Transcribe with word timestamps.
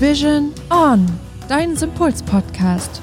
Vision 0.00 0.54
On, 0.70 1.04
dein 1.46 1.76
Sympuls-Podcast. 1.76 3.02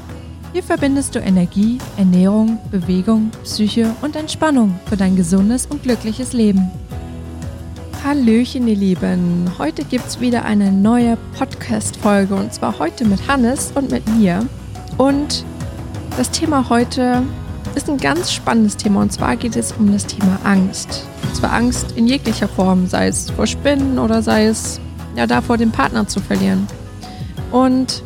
Hier 0.52 0.64
verbindest 0.64 1.14
du 1.14 1.20
Energie, 1.20 1.78
Ernährung, 1.96 2.58
Bewegung, 2.72 3.30
Psyche 3.44 3.94
und 4.02 4.16
Entspannung 4.16 4.80
für 4.88 4.98
dein 4.98 5.16
gesundes 5.16 5.68
und 5.68 5.84
glückliches 5.84 6.34
Leben. 6.34 6.72
Hallöchen, 8.04 8.68
ihr 8.68 8.76
Lieben. 8.76 9.46
Heute 9.60 9.84
gibt 9.84 10.08
es 10.08 10.20
wieder 10.20 10.44
eine 10.44 10.72
neue 10.72 11.20
Podcast-Folge 11.38 12.34
und 12.34 12.52
zwar 12.52 12.80
heute 12.80 13.06
mit 13.06 13.28
Hannes 13.28 13.72
und 13.76 13.92
mit 13.92 14.08
mir. 14.18 14.44
Und 14.98 15.46
das 16.18 16.32
Thema 16.32 16.68
heute 16.68 17.22
ist 17.76 17.92
ein 17.92 17.98
ganz 18.00 18.32
spannendes 18.32 18.76
Thema 18.76 19.04
und 19.04 19.14
zwar 19.14 19.36
geht 19.36 19.56
es 19.56 19.72
um 19.72 19.92
das 19.92 20.08
Thema 20.08 20.40
Angst. 20.44 21.06
Und 21.22 21.36
zwar 21.36 21.54
Angst 21.54 21.92
in 21.92 22.08
jeglicher 22.08 22.48
Form, 22.48 22.88
sei 22.88 23.08
es 23.08 23.30
vor 23.30 23.46
Spinnen 23.46 24.00
oder 24.00 24.24
sei 24.24 24.48
es 24.48 24.82
ja 25.16 25.28
davor, 25.28 25.58
den 25.58 25.72
Partner 25.72 26.08
zu 26.08 26.20
verlieren. 26.20 26.66
Und 27.52 28.04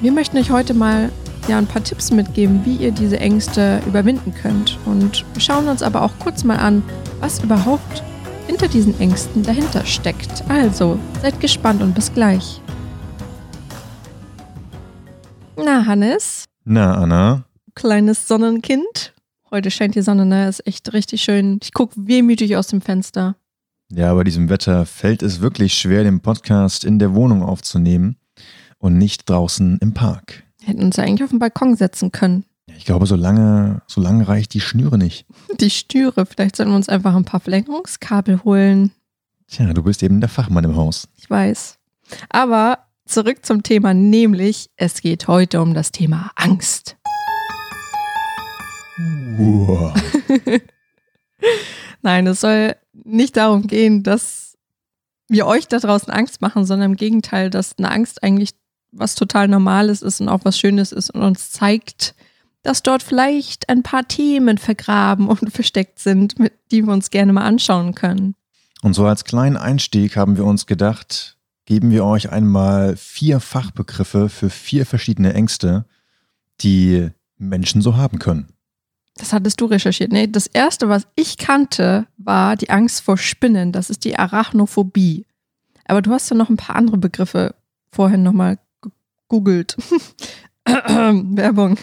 wir 0.00 0.12
möchten 0.12 0.36
euch 0.38 0.50
heute 0.50 0.74
mal 0.74 1.10
ja, 1.48 1.58
ein 1.58 1.66
paar 1.66 1.82
Tipps 1.82 2.10
mitgeben, 2.10 2.64
wie 2.64 2.76
ihr 2.76 2.92
diese 2.92 3.18
Ängste 3.20 3.80
überwinden 3.86 4.34
könnt. 4.34 4.78
Und 4.84 5.24
wir 5.32 5.40
schauen 5.40 5.68
uns 5.68 5.82
aber 5.82 6.02
auch 6.02 6.12
kurz 6.18 6.44
mal 6.44 6.56
an, 6.56 6.82
was 7.20 7.42
überhaupt 7.42 8.02
hinter 8.46 8.68
diesen 8.68 8.98
Ängsten 9.00 9.42
dahinter 9.42 9.84
steckt. 9.84 10.44
Also, 10.48 10.98
seid 11.22 11.40
gespannt 11.40 11.82
und 11.82 11.94
bis 11.94 12.12
gleich. 12.12 12.60
Na, 15.56 15.86
Hannes? 15.86 16.44
Na, 16.64 16.94
Anna? 16.94 17.44
Kleines 17.74 18.28
Sonnenkind. 18.28 19.14
Heute 19.50 19.70
scheint 19.70 19.94
die 19.94 20.02
Sonne, 20.02 20.26
ne? 20.26 20.48
Ist 20.48 20.66
echt 20.66 20.92
richtig 20.92 21.22
schön. 21.22 21.58
Ich 21.62 21.72
gucke 21.72 21.94
wehmütig 21.96 22.56
aus 22.56 22.66
dem 22.66 22.80
Fenster. 22.80 23.36
Ja, 23.90 24.12
bei 24.14 24.24
diesem 24.24 24.48
Wetter 24.48 24.84
fällt 24.84 25.22
es 25.22 25.40
wirklich 25.40 25.74
schwer, 25.74 26.02
den 26.02 26.20
Podcast 26.20 26.84
in 26.84 26.98
der 26.98 27.14
Wohnung 27.14 27.42
aufzunehmen 27.42 28.16
und 28.86 28.98
nicht 28.98 29.28
draußen 29.28 29.78
im 29.80 29.92
Park. 29.92 30.44
Wir 30.60 30.68
hätten 30.68 30.82
uns 30.82 30.96
ja 30.96 31.04
eigentlich 31.04 31.24
auf 31.24 31.30
den 31.30 31.40
Balkon 31.40 31.76
setzen 31.76 32.12
können. 32.12 32.44
Ich 32.78 32.84
glaube, 32.84 33.06
so 33.06 33.16
lange, 33.16 33.82
so 33.86 34.00
lange 34.00 34.28
reicht 34.28 34.54
die 34.54 34.60
Schnüre 34.60 34.96
nicht. 34.96 35.26
Die 35.60 35.70
Stüre. 35.70 36.26
Vielleicht 36.26 36.56
sollten 36.56 36.72
wir 36.72 36.76
uns 36.76 36.88
einfach 36.88 37.14
ein 37.14 37.24
paar 37.24 37.40
Verlängerungskabel 37.40 38.44
holen. 38.44 38.92
Tja, 39.48 39.72
du 39.72 39.82
bist 39.82 40.02
eben 40.02 40.20
der 40.20 40.28
Fachmann 40.28 40.64
im 40.64 40.76
Haus. 40.76 41.08
Ich 41.16 41.28
weiß. 41.28 41.78
Aber 42.28 42.78
zurück 43.04 43.44
zum 43.44 43.62
Thema, 43.62 43.94
nämlich 43.94 44.70
es 44.76 45.00
geht 45.00 45.28
heute 45.28 45.62
um 45.62 45.74
das 45.74 45.92
Thema 45.92 46.30
Angst. 46.34 46.96
Uah. 49.38 49.94
Nein, 52.02 52.26
es 52.26 52.40
soll 52.40 52.76
nicht 52.92 53.36
darum 53.36 53.66
gehen, 53.66 54.02
dass 54.02 54.56
wir 55.28 55.46
euch 55.46 55.66
da 55.68 55.78
draußen 55.78 56.12
Angst 56.12 56.40
machen, 56.40 56.64
sondern 56.64 56.92
im 56.92 56.96
Gegenteil, 56.96 57.50
dass 57.50 57.78
eine 57.78 57.90
Angst 57.90 58.22
eigentlich 58.22 58.50
was 58.98 59.14
total 59.14 59.48
Normales 59.48 60.02
ist 60.02 60.20
und 60.20 60.28
auch 60.28 60.44
was 60.44 60.58
Schönes 60.58 60.92
ist 60.92 61.10
und 61.10 61.22
uns 61.22 61.50
zeigt, 61.50 62.14
dass 62.62 62.82
dort 62.82 63.02
vielleicht 63.02 63.68
ein 63.68 63.82
paar 63.82 64.06
Themen 64.08 64.58
vergraben 64.58 65.28
und 65.28 65.50
versteckt 65.52 65.98
sind, 65.98 66.38
mit, 66.38 66.52
die 66.70 66.84
wir 66.84 66.92
uns 66.92 67.10
gerne 67.10 67.32
mal 67.32 67.44
anschauen 67.44 67.94
können. 67.94 68.34
Und 68.82 68.94
so 68.94 69.06
als 69.06 69.24
kleinen 69.24 69.56
Einstieg 69.56 70.16
haben 70.16 70.36
wir 70.36 70.44
uns 70.44 70.66
gedacht, 70.66 71.36
geben 71.64 71.90
wir 71.90 72.04
euch 72.04 72.30
einmal 72.30 72.96
vier 72.96 73.40
Fachbegriffe 73.40 74.28
für 74.28 74.50
vier 74.50 74.86
verschiedene 74.86 75.34
Ängste, 75.34 75.84
die 76.60 77.10
Menschen 77.38 77.82
so 77.82 77.96
haben 77.96 78.18
können. 78.18 78.48
Das 79.16 79.32
hattest 79.32 79.60
du 79.60 79.64
recherchiert. 79.66 80.12
Nee, 80.12 80.26
das 80.26 80.46
erste, 80.46 80.88
was 80.88 81.06
ich 81.14 81.38
kannte, 81.38 82.06
war 82.18 82.56
die 82.56 82.70
Angst 82.70 83.00
vor 83.00 83.16
Spinnen. 83.16 83.72
Das 83.72 83.88
ist 83.90 84.04
die 84.04 84.18
Arachnophobie. 84.18 85.26
Aber 85.86 86.02
du 86.02 86.10
hast 86.10 86.30
ja 86.30 86.36
noch 86.36 86.50
ein 86.50 86.56
paar 86.56 86.76
andere 86.76 86.98
Begriffe 86.98 87.54
vorhin 87.90 88.22
nochmal 88.22 88.58
gegoogelt. 89.28 89.76
Werbung. 90.64 91.78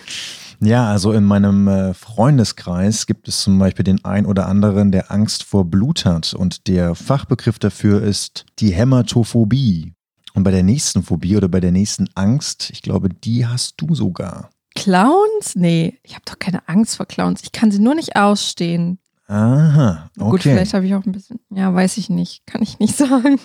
Ja, 0.59 0.89
also 0.89 1.11
in 1.11 1.25
meinem 1.25 1.67
äh, 1.67 1.93
Freundeskreis 1.93 3.05
gibt 3.05 3.27
es 3.27 3.42
zum 3.42 3.59
Beispiel 3.59 3.83
den 3.83 4.04
ein 4.05 4.26
oder 4.26 4.48
anderen, 4.48 4.92
der 4.92 5.11
Angst 5.11 5.43
vor 5.43 5.65
Blut 5.65 6.05
hat. 6.05 6.33
Und 6.33 6.67
der 6.67 6.95
Fachbegriff 6.95 7.59
dafür 7.59 8.02
ist 8.02 8.45
die 8.59 8.71
Hämatophobie. 8.71 9.93
Und 10.33 10.43
bei 10.43 10.52
der 10.52 10.64
nächsten 10.64 11.04
Phobie 11.04 11.37
oder 11.37 11.48
bei 11.48 11.59
der 11.59 11.71
nächsten 11.71 12.09
Angst, 12.15 12.70
ich 12.71 12.81
glaube, 12.81 13.09
die 13.09 13.45
hast 13.45 13.75
du 13.77 13.93
sogar. 13.93 14.49
Clowns? 14.75 15.55
Nee, 15.55 15.99
ich 16.02 16.15
habe 16.15 16.25
doch 16.25 16.39
keine 16.39 16.67
Angst 16.67 16.98
vor 16.98 17.05
Clowns. 17.05 17.42
Ich 17.43 17.52
kann 17.52 17.70
sie 17.70 17.80
nur 17.80 17.93
nicht 17.93 18.15
ausstehen. 18.15 18.99
Aha, 19.27 20.10
okay. 20.17 20.30
Gut, 20.30 20.42
vielleicht 20.43 20.73
habe 20.73 20.86
ich 20.86 20.95
auch 20.95 21.05
ein 21.05 21.11
bisschen, 21.11 21.39
ja, 21.49 21.73
weiß 21.73 21.98
ich 21.98 22.10
nicht, 22.10 22.45
kann 22.45 22.61
ich 22.61 22.80
nicht 22.80 22.95
sagen. 22.98 23.39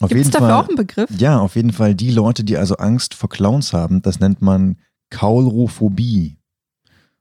Auf 0.00 0.08
Gibt 0.08 0.20
es 0.20 0.26
jeden 0.26 0.30
dafür 0.32 0.48
Fall, 0.48 0.64
auch 0.64 0.68
einen 0.68 0.76
Begriff? 0.76 1.10
Ja, 1.18 1.38
auf 1.40 1.56
jeden 1.56 1.72
Fall 1.72 1.94
die 1.94 2.10
Leute, 2.10 2.44
die 2.44 2.56
also 2.56 2.76
Angst 2.76 3.14
vor 3.14 3.28
Clowns 3.28 3.72
haben, 3.72 4.02
das 4.02 4.20
nennt 4.20 4.42
man 4.42 4.76
Kaulrophobie. 5.10 6.36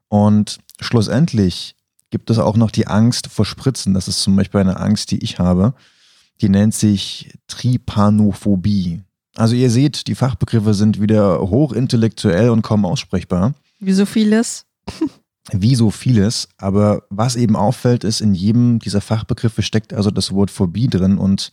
Und 0.10 0.60
schlussendlich 0.80 1.76
gibt 2.10 2.30
es 2.30 2.40
auch 2.40 2.56
noch 2.56 2.72
die 2.72 2.88
Angst 2.88 3.28
vor 3.28 3.46
Spritzen. 3.46 3.94
Das 3.94 4.08
ist 4.08 4.22
zum 4.22 4.36
Beispiel 4.36 4.62
eine 4.62 4.80
Angst, 4.80 5.12
die 5.12 5.24
ich 5.24 5.40
habe. 5.40 5.74
Die 6.42 6.50
nennt 6.50 6.74
sich 6.74 7.34
Trypanophobie. 7.48 9.02
Also 9.36 9.56
ihr 9.56 9.70
seht, 9.70 10.08
die 10.08 10.16
Fachbegriffe 10.16 10.74
sind 10.74 11.02
wieder 11.02 11.40
hochintellektuell 11.42 12.50
und 12.50 12.62
kaum 12.62 12.86
aussprechbar. 12.86 13.54
Wie 13.80 13.94
so 13.94 14.06
vieles. 14.06 14.66
Wie 15.52 15.76
so 15.76 15.92
vieles. 15.92 16.50
Aber 16.58 17.04
was 17.10 17.36
eben 17.36 17.56
auffällt, 17.56 18.04
ist, 18.04 18.20
in 18.20 18.34
jedem 18.34 18.80
dieser 18.80 19.00
Fachbegriffe 19.00 19.62
steckt 19.62 19.94
also 19.94 20.12
das 20.12 20.34
Wort 20.34 20.52
Phobie 20.52 20.88
drin. 20.88 21.18
Und 21.18 21.52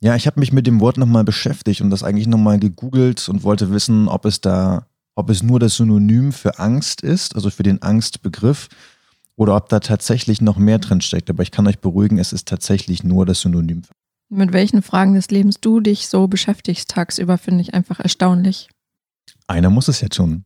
ja, 0.00 0.14
ich 0.14 0.26
habe 0.26 0.40
mich 0.40 0.52
mit 0.52 0.66
dem 0.66 0.80
Wort 0.80 0.98
nochmal 0.98 1.24
beschäftigt 1.24 1.80
und 1.80 1.90
das 1.90 2.02
eigentlich 2.02 2.26
nochmal 2.26 2.58
gegoogelt 2.58 3.28
und 3.28 3.42
wollte 3.42 3.70
wissen, 3.70 4.08
ob 4.08 4.24
es 4.24 4.40
da, 4.40 4.86
ob 5.14 5.30
es 5.30 5.42
nur 5.42 5.58
das 5.58 5.76
Synonym 5.76 6.32
für 6.32 6.58
Angst 6.58 7.00
ist, 7.00 7.34
also 7.34 7.50
für 7.50 7.62
den 7.62 7.82
Angstbegriff, 7.82 8.68
oder 9.36 9.56
ob 9.56 9.68
da 9.68 9.80
tatsächlich 9.80 10.40
noch 10.40 10.56
mehr 10.56 10.78
drin 10.78 11.00
steckt. 11.00 11.30
Aber 11.30 11.42
ich 11.42 11.50
kann 11.50 11.66
euch 11.66 11.78
beruhigen, 11.78 12.18
es 12.18 12.32
ist 12.32 12.48
tatsächlich 12.48 13.04
nur 13.04 13.26
das 13.26 13.40
Synonym. 13.40 13.82
Mit 14.28 14.52
welchen 14.52 14.82
Fragen 14.82 15.14
des 15.14 15.30
Lebens 15.30 15.60
du 15.60 15.80
dich 15.80 16.08
so 16.08 16.26
beschäftigst 16.26 16.90
tagsüber, 16.90 17.38
finde 17.38 17.62
ich 17.62 17.74
einfach 17.74 18.00
erstaunlich. 18.00 18.68
Einer 19.46 19.70
muss 19.70 19.88
es 19.88 20.00
ja 20.00 20.08
tun. 20.08 20.44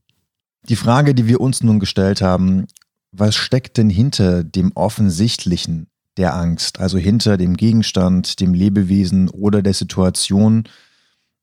Die 0.69 0.77
Frage, 0.77 1.15
die 1.15 1.27
wir 1.27 1.41
uns 1.41 1.62
nun 1.62 1.81
gestellt 1.81 2.21
haben, 2.21 2.66
was 3.12 3.34
steckt 3.34 3.78
denn 3.78 3.89
hinter 3.89 4.44
dem 4.44 4.72
Offensichtlichen 4.72 5.89
der 6.21 6.37
Angst, 6.37 6.79
also 6.79 6.99
hinter 6.99 7.37
dem 7.37 7.57
Gegenstand, 7.57 8.41
dem 8.41 8.55
Lebewesen 8.55 9.29
oder 9.31 9.63
der 9.63 9.75
Situation, 9.75 10.65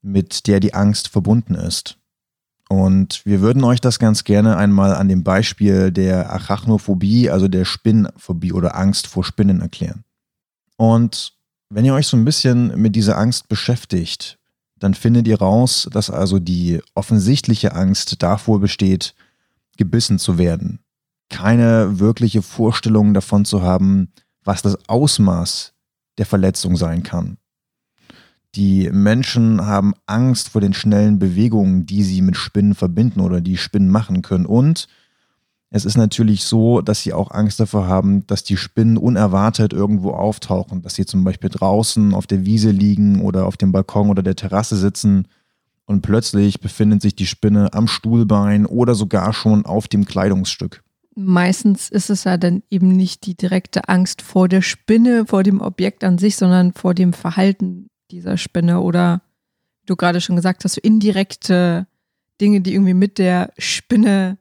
mit 0.00 0.46
der 0.46 0.60
die 0.60 0.72
Angst 0.72 1.08
verbunden 1.08 1.54
ist? 1.54 1.98
Und 2.68 3.24
wir 3.24 3.40
würden 3.40 3.64
euch 3.64 3.80
das 3.80 3.98
ganz 3.98 4.24
gerne 4.24 4.56
einmal 4.56 4.94
an 4.94 5.08
dem 5.08 5.24
Beispiel 5.24 5.90
der 5.90 6.30
Arachnophobie, 6.30 7.30
also 7.30 7.48
der 7.48 7.64
Spinnenphobie 7.64 8.52
oder 8.52 8.76
Angst 8.76 9.06
vor 9.06 9.24
Spinnen 9.24 9.60
erklären. 9.60 10.04
Und 10.76 11.32
wenn 11.70 11.84
ihr 11.84 11.94
euch 11.94 12.06
so 12.06 12.16
ein 12.16 12.24
bisschen 12.24 12.80
mit 12.80 12.94
dieser 12.94 13.18
Angst 13.18 13.48
beschäftigt, 13.48 14.38
dann 14.78 14.94
findet 14.94 15.26
ihr 15.26 15.38
raus, 15.38 15.88
dass 15.90 16.10
also 16.10 16.38
die 16.38 16.80
offensichtliche 16.94 17.74
Angst 17.74 18.22
davor 18.22 18.60
besteht, 18.60 19.14
gebissen 19.76 20.18
zu 20.18 20.38
werden. 20.38 20.80
Keine 21.30 21.98
wirkliche 21.98 22.42
Vorstellung 22.42 23.12
davon 23.12 23.44
zu 23.44 23.62
haben, 23.62 24.12
was 24.44 24.62
das 24.62 24.88
Ausmaß 24.88 25.72
der 26.18 26.26
Verletzung 26.26 26.76
sein 26.76 27.02
kann. 27.02 27.38
Die 28.54 28.90
Menschen 28.90 29.66
haben 29.66 29.94
Angst 30.06 30.48
vor 30.48 30.60
den 30.60 30.74
schnellen 30.74 31.18
Bewegungen, 31.18 31.86
die 31.86 32.02
sie 32.02 32.22
mit 32.22 32.36
Spinnen 32.36 32.74
verbinden 32.74 33.20
oder 33.20 33.40
die 33.40 33.56
Spinnen 33.56 33.90
machen 33.90 34.22
können. 34.22 34.46
Und 34.46 34.88
es 35.70 35.84
ist 35.84 35.98
natürlich 35.98 36.44
so, 36.44 36.80
dass 36.80 37.02
sie 37.02 37.12
auch 37.12 37.30
Angst 37.30 37.60
davor 37.60 37.86
haben, 37.86 38.26
dass 38.26 38.42
die 38.42 38.56
Spinnen 38.56 38.96
unerwartet 38.96 39.74
irgendwo 39.74 40.12
auftauchen, 40.12 40.80
dass 40.80 40.94
sie 40.94 41.04
zum 41.04 41.24
Beispiel 41.24 41.50
draußen 41.50 42.14
auf 42.14 42.26
der 42.26 42.46
Wiese 42.46 42.70
liegen 42.70 43.20
oder 43.20 43.46
auf 43.46 43.58
dem 43.58 43.70
Balkon 43.70 44.08
oder 44.08 44.22
der 44.22 44.36
Terrasse 44.36 44.76
sitzen 44.76 45.28
und 45.88 46.02
plötzlich 46.02 46.60
befindet 46.60 47.00
sich 47.00 47.16
die 47.16 47.26
Spinne 47.26 47.72
am 47.72 47.88
Stuhlbein 47.88 48.66
oder 48.66 48.94
sogar 48.94 49.32
schon 49.32 49.64
auf 49.64 49.88
dem 49.88 50.04
Kleidungsstück. 50.04 50.82
Meistens 51.20 51.88
ist 51.88 52.10
es 52.10 52.22
ja 52.22 52.36
dann 52.36 52.62
eben 52.70 52.92
nicht 52.92 53.26
die 53.26 53.34
direkte 53.34 53.88
Angst 53.88 54.22
vor 54.22 54.46
der 54.48 54.62
Spinne, 54.62 55.26
vor 55.26 55.42
dem 55.42 55.60
Objekt 55.60 56.04
an 56.04 56.16
sich, 56.16 56.36
sondern 56.36 56.72
vor 56.72 56.94
dem 56.94 57.12
Verhalten 57.12 57.88
dieser 58.12 58.36
Spinne 58.36 58.78
oder 58.82 59.20
du 59.86 59.96
gerade 59.96 60.20
schon 60.20 60.36
gesagt 60.36 60.62
hast, 60.62 60.74
so 60.74 60.80
indirekte 60.80 61.88
Dinge, 62.40 62.60
die 62.60 62.72
irgendwie 62.72 62.94
mit 62.94 63.18
der 63.18 63.52
Spinne 63.58 64.38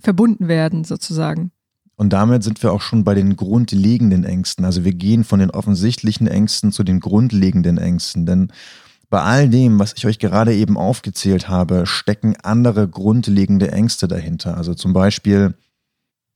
verbunden 0.00 0.48
werden, 0.48 0.84
sozusagen. 0.84 1.50
Und 1.94 2.14
damit 2.14 2.42
sind 2.42 2.62
wir 2.62 2.72
auch 2.72 2.80
schon 2.80 3.04
bei 3.04 3.12
den 3.12 3.36
grundlegenden 3.36 4.24
Ängsten. 4.24 4.64
Also 4.64 4.86
wir 4.86 4.94
gehen 4.94 5.24
von 5.24 5.40
den 5.40 5.50
offensichtlichen 5.50 6.26
Ängsten 6.26 6.72
zu 6.72 6.84
den 6.84 7.00
grundlegenden 7.00 7.76
Ängsten. 7.76 8.24
Denn 8.24 8.50
bei 9.10 9.20
all 9.20 9.50
dem, 9.50 9.78
was 9.78 9.92
ich 9.94 10.06
euch 10.06 10.18
gerade 10.18 10.54
eben 10.54 10.78
aufgezählt 10.78 11.50
habe, 11.50 11.84
stecken 11.84 12.34
andere 12.42 12.88
grundlegende 12.88 13.72
Ängste 13.72 14.08
dahinter. 14.08 14.56
Also 14.56 14.72
zum 14.72 14.94
Beispiel 14.94 15.54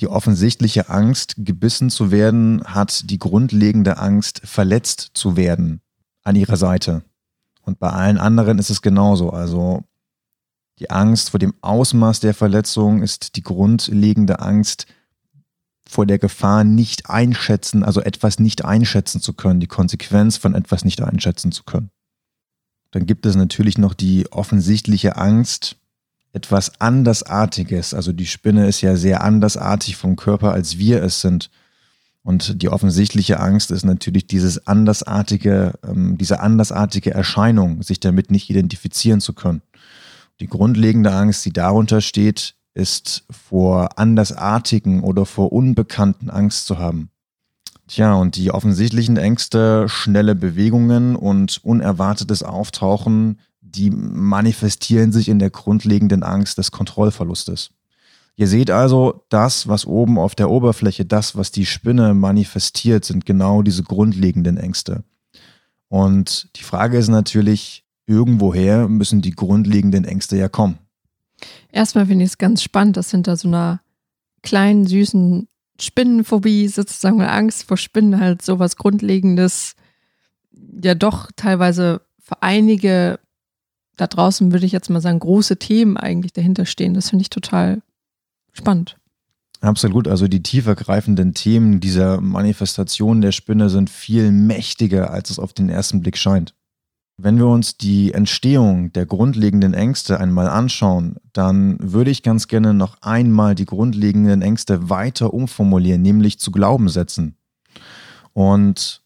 die 0.03 0.09
offensichtliche 0.09 0.91
Angst, 0.91 1.35
gebissen 1.39 1.89
zu 1.89 2.11
werden, 2.11 2.63
hat 2.65 3.09
die 3.09 3.19
grundlegende 3.19 3.99
Angst, 3.99 4.43
verletzt 4.45 5.13
zu 5.15 5.37
werden 5.37 5.81
an 6.25 6.35
ihrer 6.35 6.57
Seite. 6.57 7.05
Und 7.63 7.79
bei 7.79 7.89
allen 7.89 8.19
anderen 8.19 8.59
ist 8.59 8.69
es 8.69 8.83
genauso. 8.83 9.31
Also 9.31 9.85
die 10.81 10.91
Angst 10.91 11.31
vor 11.31 11.39
dem 11.39 11.55
Ausmaß 11.61 12.19
der 12.19 12.35
Verletzung 12.35 13.01
ist 13.01 13.37
die 13.37 13.43
grundlegende 13.43 14.41
Angst 14.41 14.87
vor 15.89 16.05
der 16.05 16.19
Gefahr 16.19 16.65
nicht 16.65 17.09
einschätzen, 17.09 17.85
also 17.85 18.01
etwas 18.01 18.41
nicht 18.41 18.65
einschätzen 18.65 19.21
zu 19.21 19.35
können, 19.35 19.61
die 19.61 19.69
Konsequenz 19.69 20.37
von 20.37 20.55
etwas 20.55 20.85
nicht 20.85 21.01
einschätzen 21.01 21.53
zu 21.53 21.63
können. 21.63 21.91
Dann 22.91 23.07
gibt 23.07 23.25
es 23.25 23.37
natürlich 23.37 23.79
noch 23.79 23.95
die 23.95 24.31
offensichtliche 24.33 25.17
Angst, 25.17 25.77
etwas 26.33 26.81
Andersartiges, 26.81 27.93
also 27.93 28.13
die 28.13 28.27
Spinne 28.27 28.67
ist 28.67 28.81
ja 28.81 28.97
sehr 28.97 29.23
andersartig 29.23 29.97
vom 29.97 30.17
Körper, 30.17 30.53
als 30.53 30.79
wir 30.79 31.03
es 31.03 31.21
sind. 31.21 31.51
Und 32.25 32.63
die 32.63 32.69
offensichtliche 32.69 33.41
Angst 33.41 33.71
ist 33.71 33.85
natürlich 33.85 34.27
dieses 34.27 34.67
andersartige, 34.67 35.73
ähm, 35.87 36.17
diese 36.19 36.41
andersartige 36.41 37.13
Erscheinung, 37.13 37.83
sich 37.83 38.01
damit 38.01 38.31
nicht 38.31 38.49
identifizieren 38.49 39.21
zu 39.21 39.33
können. 39.33 39.63
Die 40.41 40.47
grundlegende 40.47 41.13
Angst, 41.13 41.45
die 41.45 41.53
darunter 41.53 42.01
steht, 42.01 42.55
ist 42.75 43.25
vor 43.31 43.99
andersartigen 43.99 45.03
oder 45.03 45.27
vor 45.27 45.53
unbekannten 45.53 46.31
Angst 46.31 46.67
zu 46.67 46.79
haben. 46.79 47.11
Tja, 47.89 48.15
und 48.15 48.37
die 48.37 48.53
offensichtlichen 48.53 49.19
Ängste, 49.19 49.89
schnelle 49.89 50.35
Bewegungen 50.35 51.15
und 51.17 51.63
unerwartetes 51.63 52.43
Auftauchen, 52.43 53.39
die 53.75 53.91
manifestieren 53.91 55.13
sich 55.13 55.29
in 55.29 55.39
der 55.39 55.51
grundlegenden 55.51 56.23
Angst 56.23 56.59
des 56.59 56.71
Kontrollverlustes. 56.71 57.71
Ihr 58.37 58.47
seht 58.47 58.71
also, 58.71 59.25
das, 59.29 59.69
was 59.69 59.85
oben 59.87 60.19
auf 60.19 60.35
der 60.35 60.51
Oberfläche, 60.51 61.05
das, 61.05 61.37
was 61.37 61.51
die 61.51 61.67
Spinne 61.67 62.15
manifestiert, 62.15 63.05
sind 63.05 63.27
genau 63.27 63.63
diese 63.63 63.83
grundlegenden 63.83 64.57
Ängste. 64.57 65.05
Und 65.89 66.49
die 66.57 66.63
Frage 66.63 66.97
ist 66.97 67.09
natürlich, 67.09 67.85
irgendwoher 68.07 68.89
müssen 68.89 69.21
die 69.21 69.33
grundlegenden 69.33 70.05
Ängste 70.05 70.37
ja 70.37 70.49
kommen. 70.49 70.79
Erstmal 71.71 72.07
finde 72.07 72.25
ich 72.25 72.31
es 72.31 72.39
ganz 72.39 72.63
spannend, 72.63 72.97
dass 72.97 73.11
hinter 73.11 73.37
so 73.37 73.49
einer 73.49 73.81
kleinen, 74.43 74.87
süßen 74.87 75.49
Spinnenphobie 75.81 76.69
sozusagen 76.69 77.21
Angst 77.23 77.65
vor 77.65 77.77
Spinnen 77.77 78.21
halt 78.21 78.43
sowas 78.43 78.77
Grundlegendes, 78.77 79.75
ja 80.83 80.95
doch 80.95 81.31
teilweise 81.37 82.03
für 82.21 82.41
einige 82.43 83.19
da 83.97 84.07
draußen, 84.07 84.53
würde 84.53 84.67
ich 84.67 84.73
jetzt 84.73 84.91
mal 84.91 85.01
sagen, 85.01 85.19
große 85.19 85.59
Themen 85.59 85.97
eigentlich 85.97 86.33
dahinter 86.33 86.67
stehen. 86.67 86.95
Das 86.95 87.11
finde 87.11 87.23
ich 87.23 87.31
total 87.31 87.83
spannend. 88.53 88.97
Absolut, 89.61 90.09
also 90.09 90.27
die 90.27 90.43
tiefergreifenden 90.43 91.35
Themen 91.35 91.79
dieser 91.79 92.21
Manifestation 92.21 93.21
der 93.21 93.31
Spinne 93.31 93.71
sind 93.71 93.91
viel 93.91 94.33
mächtiger, 94.33 95.13
als 95.13 95.31
es 95.31 95.39
auf 95.39 95.53
den 95.53 95.69
ersten 95.69 96.01
Blick 96.01 96.17
scheint. 96.17 96.55
Wenn 97.17 97.39
wir 97.39 97.47
uns 97.47 97.77
die 97.77 98.13
Entstehung 98.13 98.93
der 98.93 99.07
grundlegenden 99.07 99.75
Ängste 99.75 100.19
einmal 100.19 100.49
anschauen, 100.49 101.17
dann 101.33 101.77
würde 101.81 102.11
ich 102.11 102.25
ganz 102.25 102.49
gerne 102.49 102.75
noch 102.75 102.97
einmal 103.03 103.55
die 103.55 103.67
grundlegenden 103.67 104.43
Ängste 104.43 104.91
weiter 104.91 105.33
umformulieren, 105.33 106.03
nämlich 106.03 106.41
zu 106.41 106.51
Glaubenssätzen. 106.51 107.37
Und 108.33 109.02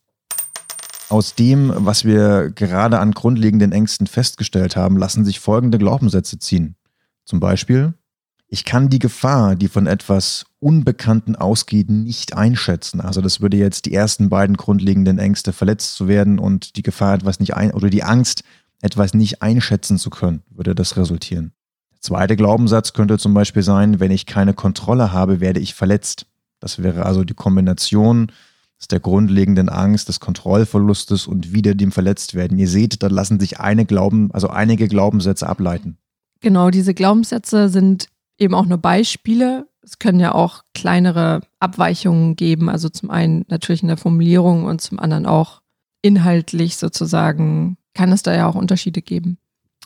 aus 1.08 1.34
dem, 1.34 1.72
was 1.74 2.04
wir 2.04 2.50
gerade 2.50 2.98
an 2.98 3.12
grundlegenden 3.12 3.72
Ängsten 3.72 4.06
festgestellt 4.06 4.76
haben, 4.76 4.96
lassen 4.96 5.24
sich 5.24 5.40
folgende 5.40 5.78
Glaubenssätze 5.78 6.38
ziehen. 6.38 6.76
Zum 7.24 7.40
Beispiel, 7.40 7.94
ich 8.48 8.64
kann 8.64 8.88
die 8.88 8.98
Gefahr, 9.00 9.56
die 9.56 9.68
von 9.68 9.86
etwas 9.86 10.46
Unbekannten 10.60 11.34
ausgeht, 11.34 11.90
nicht 11.90 12.36
einschätzen. 12.36 13.00
Also 13.00 13.20
das 13.20 13.40
würde 13.40 13.56
jetzt 13.56 13.86
die 13.86 13.94
ersten 13.94 14.28
beiden 14.28 14.56
grundlegenden 14.56 15.18
Ängste, 15.18 15.52
verletzt 15.52 15.96
zu 15.96 16.06
werden 16.06 16.38
und 16.38 16.76
die 16.76 16.82
Gefahr, 16.82 17.14
etwas 17.14 17.40
nicht 17.40 17.54
ein 17.54 17.72
oder 17.72 17.90
die 17.90 18.04
Angst, 18.04 18.44
etwas 18.82 19.14
nicht 19.14 19.42
einschätzen 19.42 19.98
zu 19.98 20.10
können, 20.10 20.42
würde 20.50 20.74
das 20.74 20.96
resultieren. 20.96 21.52
Der 21.92 22.00
zweite 22.02 22.36
Glaubenssatz 22.36 22.92
könnte 22.92 23.18
zum 23.18 23.34
Beispiel 23.34 23.62
sein, 23.62 23.98
wenn 23.98 24.12
ich 24.12 24.26
keine 24.26 24.54
Kontrolle 24.54 25.12
habe, 25.12 25.40
werde 25.40 25.60
ich 25.60 25.74
verletzt. 25.74 26.26
Das 26.60 26.82
wäre 26.82 27.04
also 27.04 27.24
die 27.24 27.34
Kombination 27.34 28.30
der 28.90 29.00
grundlegenden 29.00 29.68
Angst, 29.68 30.08
des 30.08 30.20
Kontrollverlustes 30.20 31.26
und 31.26 31.52
wieder 31.52 31.74
dem 31.74 31.92
Verletztwerden. 31.92 32.58
Ihr 32.58 32.68
seht, 32.68 33.02
da 33.02 33.08
lassen 33.08 33.40
sich 33.40 33.58
eine 33.58 33.86
Glauben, 33.86 34.30
also 34.32 34.48
einige 34.48 34.86
Glaubenssätze 34.88 35.48
ableiten. 35.48 35.98
Genau, 36.40 36.70
diese 36.70 36.94
Glaubenssätze 36.94 37.68
sind 37.68 38.08
eben 38.38 38.54
auch 38.54 38.66
nur 38.66 38.78
Beispiele. 38.78 39.68
Es 39.82 39.98
können 39.98 40.20
ja 40.20 40.34
auch 40.34 40.62
kleinere 40.74 41.40
Abweichungen 41.58 42.36
geben, 42.36 42.68
also 42.68 42.88
zum 42.88 43.10
einen 43.10 43.44
natürlich 43.48 43.82
in 43.82 43.88
der 43.88 43.96
Formulierung 43.96 44.64
und 44.64 44.80
zum 44.80 44.98
anderen 44.98 45.26
auch 45.26 45.62
inhaltlich 46.02 46.76
sozusagen 46.76 47.78
kann 47.94 48.12
es 48.12 48.22
da 48.22 48.34
ja 48.34 48.46
auch 48.46 48.54
Unterschiede 48.54 49.00
geben. 49.00 49.38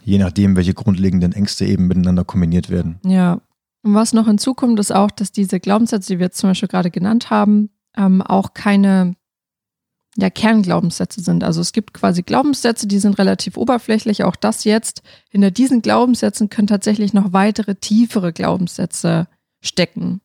Je 0.03 0.19
nachdem, 0.19 0.57
welche 0.57 0.75
grundlegenden 0.75 1.33
Ängste 1.33 1.65
eben 1.65 1.87
miteinander 1.87 2.25
kombiniert 2.25 2.71
werden. 2.71 2.99
Ja. 3.05 3.41
Und 3.83 3.95
was 3.95 4.13
noch 4.13 4.27
hinzukommt, 4.27 4.79
ist 4.79 4.95
auch, 4.95 5.11
dass 5.11 5.33
diese 5.33 5.61
Glaubenssätze, 5.61 6.13
die 6.13 6.19
wir 6.19 6.27
jetzt 6.27 6.39
zum 6.39 6.51
Beispiel 6.51 6.69
gerade 6.69 6.91
genannt 6.91 7.31
haben, 7.31 7.71
ähm, 7.97 8.23
auch 8.23 8.55
keine 8.55 9.15
ja, 10.17 10.31
Kernglaubenssätze 10.31 11.21
sind. 11.21 11.45
Also 11.45 11.61
es 11.61 11.73
gibt 11.73 11.95
quasi 11.95 12.23
Glaubenssätze, 12.23 12.87
die 12.87 12.99
sind 12.99 13.19
relativ 13.19 13.57
oberflächlich. 13.57 14.25
Auch 14.25 14.37
das 14.37 14.65
jetzt. 14.65 15.03
Hinter 15.31 15.51
diesen 15.51 15.83
Glaubenssätzen 15.83 16.51
können 16.51 16.67
tatsächlich 16.67 17.13
noch 17.13 17.33
weitere, 17.33 17.75
tiefere 17.77 18.33
Glaubenssätze 18.33 19.29
stecken. 19.61 20.21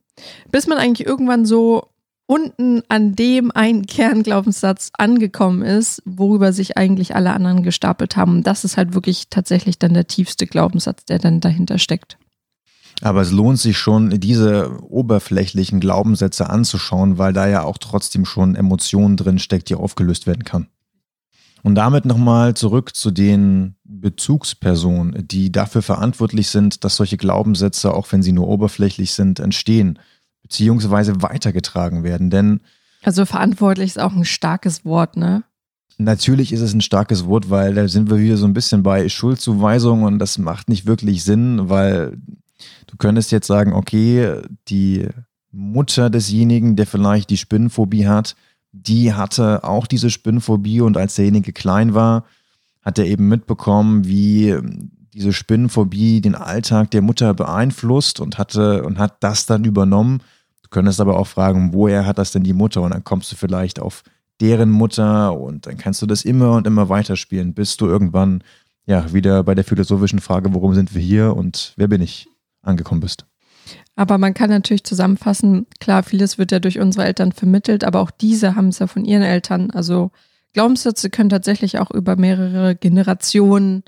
Bis 0.51 0.67
man 0.67 0.77
eigentlich 0.77 1.07
irgendwann 1.07 1.45
so 1.45 1.89
unten 2.27 2.81
an 2.89 3.15
dem 3.15 3.51
einen 3.51 3.85
Kernglaubenssatz 3.85 4.89
angekommen 4.97 5.61
ist, 5.61 6.01
worüber 6.05 6.53
sich 6.53 6.77
eigentlich 6.77 7.15
alle 7.15 7.31
anderen 7.33 7.61
gestapelt 7.61 8.17
haben. 8.17 8.41
Das 8.41 8.63
ist 8.63 8.77
halt 8.77 8.95
wirklich 8.95 9.29
tatsächlich 9.29 9.77
dann 9.77 9.93
der 9.93 10.07
tiefste 10.07 10.47
Glaubenssatz, 10.47 11.05
der 11.05 11.19
dann 11.19 11.39
dahinter 11.39 11.77
steckt. 11.77 12.17
Aber 13.01 13.21
es 13.21 13.31
lohnt 13.31 13.59
sich 13.59 13.77
schon, 13.77 14.09
diese 14.19 14.81
oberflächlichen 14.83 15.79
Glaubenssätze 15.79 16.49
anzuschauen, 16.49 17.17
weil 17.17 17.33
da 17.33 17.47
ja 17.47 17.63
auch 17.63 17.77
trotzdem 17.77 18.25
schon 18.25 18.55
Emotionen 18.55 19.17
drin 19.17 19.39
steckt, 19.39 19.69
die 19.69 19.75
aufgelöst 19.75 20.27
werden 20.27 20.43
kann. 20.43 20.67
Und 21.61 21.75
damit 21.75 22.05
nochmal 22.05 22.53
zurück 22.53 22.95
zu 22.95 23.11
den 23.11 23.75
Bezugspersonen, 23.83 25.27
die 25.27 25.51
dafür 25.51 25.81
verantwortlich 25.81 26.49
sind, 26.49 26.83
dass 26.83 26.95
solche 26.95 27.17
Glaubenssätze, 27.17 27.93
auch 27.93 28.11
wenn 28.11 28.21
sie 28.21 28.33
nur 28.33 28.47
oberflächlich 28.47 29.13
sind, 29.13 29.39
entstehen, 29.39 29.99
beziehungsweise 30.43 31.23
weitergetragen 31.23 32.03
werden. 32.03 32.29
Denn 32.29 32.61
also 33.03 33.25
verantwortlich 33.25 33.87
ist 33.87 33.99
auch 33.99 34.13
ein 34.13 34.25
starkes 34.25 34.85
Wort, 34.85 35.17
ne? 35.17 35.43
Natürlich 35.97 36.51
ist 36.51 36.61
es 36.61 36.73
ein 36.73 36.81
starkes 36.81 37.25
Wort, 37.25 37.49
weil 37.49 37.73
da 37.73 37.87
sind 37.87 38.09
wir 38.09 38.19
wieder 38.19 38.37
so 38.37 38.45
ein 38.45 38.53
bisschen 38.53 38.83
bei 38.83 39.07
Schuldzuweisung 39.07 40.03
und 40.03 40.19
das 40.19 40.37
macht 40.37 40.69
nicht 40.69 40.85
wirklich 40.85 41.23
Sinn, 41.23 41.69
weil 41.69 42.17
Du 42.87 42.97
könntest 42.97 43.31
jetzt 43.31 43.47
sagen, 43.47 43.73
okay, 43.73 44.41
die 44.67 45.07
Mutter 45.51 46.09
desjenigen, 46.09 46.75
der 46.75 46.87
vielleicht 46.87 47.29
die 47.29 47.37
Spinnenphobie 47.37 48.07
hat, 48.07 48.35
die 48.71 49.13
hatte 49.13 49.63
auch 49.63 49.87
diese 49.87 50.09
Spinnenphobie 50.09 50.81
und 50.81 50.97
als 50.97 51.15
derjenige 51.15 51.53
klein 51.53 51.93
war, 51.93 52.25
hat 52.81 52.99
er 52.99 53.05
eben 53.05 53.27
mitbekommen, 53.27 54.05
wie 54.05 54.55
diese 55.13 55.31
Spinnenphobie 55.31 56.19
den 56.19 56.35
Alltag 56.35 56.91
der 56.91 57.01
Mutter 57.01 57.33
beeinflusst 57.33 58.19
und 58.19 58.37
hatte 58.37 58.83
und 58.83 58.99
hat 58.99 59.23
das 59.23 59.45
dann 59.45 59.63
übernommen. 59.63 60.21
Du 60.61 60.69
könntest 60.69 60.99
aber 60.99 61.17
auch 61.17 61.27
fragen, 61.27 61.71
woher 61.71 62.05
hat 62.05 62.17
das 62.17 62.31
denn 62.31 62.43
die 62.43 62.53
Mutter? 62.53 62.81
Und 62.81 62.93
dann 62.93 63.05
kommst 63.05 63.31
du 63.31 63.37
vielleicht 63.37 63.79
auf 63.79 64.03
deren 64.41 64.71
Mutter 64.71 65.39
und 65.39 65.65
dann 65.65 65.77
kannst 65.77 66.01
du 66.01 66.05
das 66.05 66.25
immer 66.25 66.51
und 66.51 66.67
immer 66.67 66.89
weiterspielen, 66.89 67.53
bis 67.53 67.77
du 67.77 67.87
irgendwann 67.87 68.43
ja 68.85 69.13
wieder 69.13 69.43
bei 69.43 69.55
der 69.55 69.63
philosophischen 69.63 70.19
Frage, 70.19 70.53
warum 70.53 70.73
sind 70.75 70.93
wir 70.93 71.01
hier 71.01 71.35
und 71.35 71.73
wer 71.77 71.87
bin 71.87 72.01
ich? 72.01 72.27
Angekommen 72.65 73.01
bist. 73.01 73.25
Aber 73.95 74.17
man 74.17 74.33
kann 74.33 74.49
natürlich 74.49 74.83
zusammenfassen, 74.83 75.67
klar, 75.79 76.03
vieles 76.03 76.37
wird 76.37 76.51
ja 76.51 76.59
durch 76.59 76.79
unsere 76.79 77.05
Eltern 77.05 77.31
vermittelt, 77.31 77.83
aber 77.83 78.01
auch 78.01 78.11
diese 78.11 78.55
haben 78.55 78.67
es 78.67 78.79
ja 78.79 78.87
von 78.87 79.05
ihren 79.05 79.23
Eltern. 79.23 79.71
Also 79.71 80.11
Glaubenssätze 80.53 81.09
können 81.09 81.29
tatsächlich 81.29 81.79
auch 81.79 81.91
über 81.91 82.15
mehrere 82.15 82.75
Generationen 82.75 83.83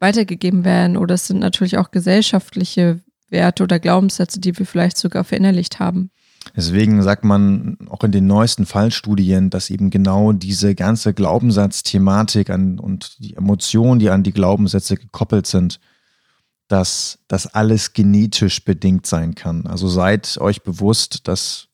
weitergegeben 0.00 0.64
werden 0.64 0.96
oder 0.96 1.14
es 1.14 1.26
sind 1.26 1.40
natürlich 1.40 1.76
auch 1.76 1.90
gesellschaftliche 1.90 3.00
Werte 3.28 3.62
oder 3.62 3.78
Glaubenssätze, 3.78 4.40
die 4.40 4.58
wir 4.58 4.66
vielleicht 4.66 4.96
sogar 4.96 5.24
verinnerlicht 5.24 5.78
haben. 5.78 6.10
Deswegen 6.56 7.02
sagt 7.02 7.22
man 7.22 7.76
auch 7.90 8.02
in 8.02 8.12
den 8.12 8.26
neuesten 8.26 8.64
Fallstudien, 8.64 9.50
dass 9.50 9.68
eben 9.68 9.90
genau 9.90 10.32
diese 10.32 10.74
ganze 10.74 11.12
Glaubenssatzthematik 11.12 12.48
und 12.48 13.16
die 13.18 13.36
Emotionen, 13.36 14.00
die 14.00 14.08
an 14.08 14.22
die 14.22 14.32
Glaubenssätze 14.32 14.96
gekoppelt 14.96 15.46
sind, 15.46 15.80
dass 16.70 17.18
das 17.26 17.48
alles 17.48 17.94
genetisch 17.94 18.64
bedingt 18.64 19.04
sein 19.04 19.34
kann. 19.34 19.66
Also 19.66 19.88
seid 19.88 20.38
euch 20.38 20.62
bewusst, 20.62 21.26
dass 21.26 21.66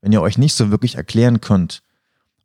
wenn 0.00 0.12
ihr 0.12 0.22
euch 0.22 0.38
nicht 0.38 0.54
so 0.54 0.70
wirklich 0.70 0.94
erklären 0.94 1.40
könnt, 1.40 1.82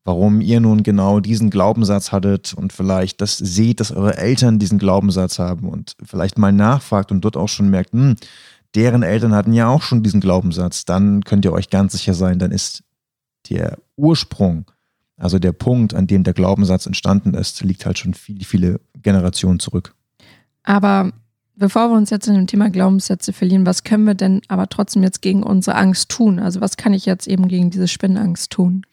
warum 0.06 0.42
ihr 0.42 0.60
nun 0.60 0.82
genau 0.82 1.20
diesen 1.20 1.52
Glaubenssatz 1.52 2.12
hattet 2.12 2.56
und 2.56 2.74
vielleicht 2.74 3.22
das 3.22 3.38
seht, 3.38 3.80
dass 3.80 3.92
eure 3.92 4.18
Eltern 4.18 4.58
diesen 4.58 4.80
Glaubenssatz 4.80 5.38
haben 5.38 5.70
und 5.70 5.96
vielleicht 6.04 6.40
mal 6.40 6.52
nachfragt 6.52 7.12
und 7.12 7.22
dort 7.22 7.38
auch 7.38 7.48
schon 7.48 7.70
merkt, 7.70 7.94
hm, 7.94 8.16
deren 8.74 9.04
Eltern 9.04 9.36
hatten 9.36 9.54
ja 9.54 9.68
auch 9.68 9.84
schon 9.84 10.02
diesen 10.02 10.20
Glaubenssatz, 10.20 10.86
dann 10.86 11.24
könnt 11.24 11.46
ihr 11.46 11.54
euch 11.54 11.70
ganz 11.70 11.92
sicher 11.94 12.16
sein, 12.16 12.40
dann 12.40 12.52
ist 12.52 12.84
der 13.52 13.78
Ursprung 13.98 14.66
Also 15.16 15.38
der 15.38 15.52
Punkt, 15.52 15.94
an 15.94 16.08
dem 16.08 16.24
der 16.24 16.34
Glaubenssatz 16.34 16.88
entstanden 16.88 17.36
ist, 17.36 17.62
liegt 17.62 17.86
halt 17.86 18.00
schon 18.00 18.16
viele, 18.16 18.46
viele 18.46 18.80
Generationen 19.00 19.60
zurück. 19.60 19.94
Aber 20.64 21.12
bevor 21.60 21.90
wir 21.90 21.98
uns 21.98 22.10
jetzt 22.10 22.28
in 22.28 22.34
dem 22.34 22.48
Thema 22.48 22.70
Glaubenssätze 22.70 23.34
verlieren, 23.34 23.66
was 23.66 23.84
können 23.84 24.06
wir 24.06 24.16
denn 24.16 24.42
aber 24.48 24.68
trotzdem 24.70 25.04
jetzt 25.04 25.22
gegen 25.22 25.44
unsere 25.44 25.76
Angst 25.76 26.10
tun? 26.10 26.40
Also 26.40 26.62
was 26.62 26.78
kann 26.78 26.94
ich 26.94 27.06
jetzt 27.06 27.28
eben 27.28 27.48
gegen 27.48 27.70
diese 27.70 27.88
Spinnenangst 27.88 28.50
tun? 28.52 28.86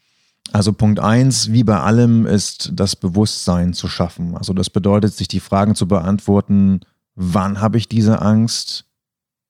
Also 0.52 0.72
Punkt 0.72 1.00
eins, 1.00 1.50
wie 1.52 1.64
bei 1.64 1.80
allem, 1.80 2.26
ist 2.26 2.72
das 2.74 2.94
Bewusstsein 2.94 3.72
zu 3.72 3.88
schaffen. 3.88 4.36
Also 4.36 4.52
das 4.52 4.70
bedeutet, 4.70 5.14
sich 5.14 5.28
die 5.28 5.40
Fragen 5.40 5.74
zu 5.74 5.88
beantworten, 5.88 6.80
wann 7.14 7.60
habe 7.60 7.78
ich 7.78 7.88
diese 7.88 8.20
Angst? 8.20 8.84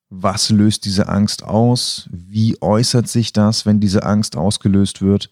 Was 0.08 0.50
löst 0.50 0.84
diese 0.84 1.08
Angst 1.08 1.42
aus? 1.42 2.08
Wie 2.12 2.56
äußert 2.62 3.08
sich 3.08 3.32
das, 3.32 3.66
wenn 3.66 3.80
diese 3.80 4.04
Angst 4.04 4.36
ausgelöst 4.36 5.02
wird? 5.02 5.30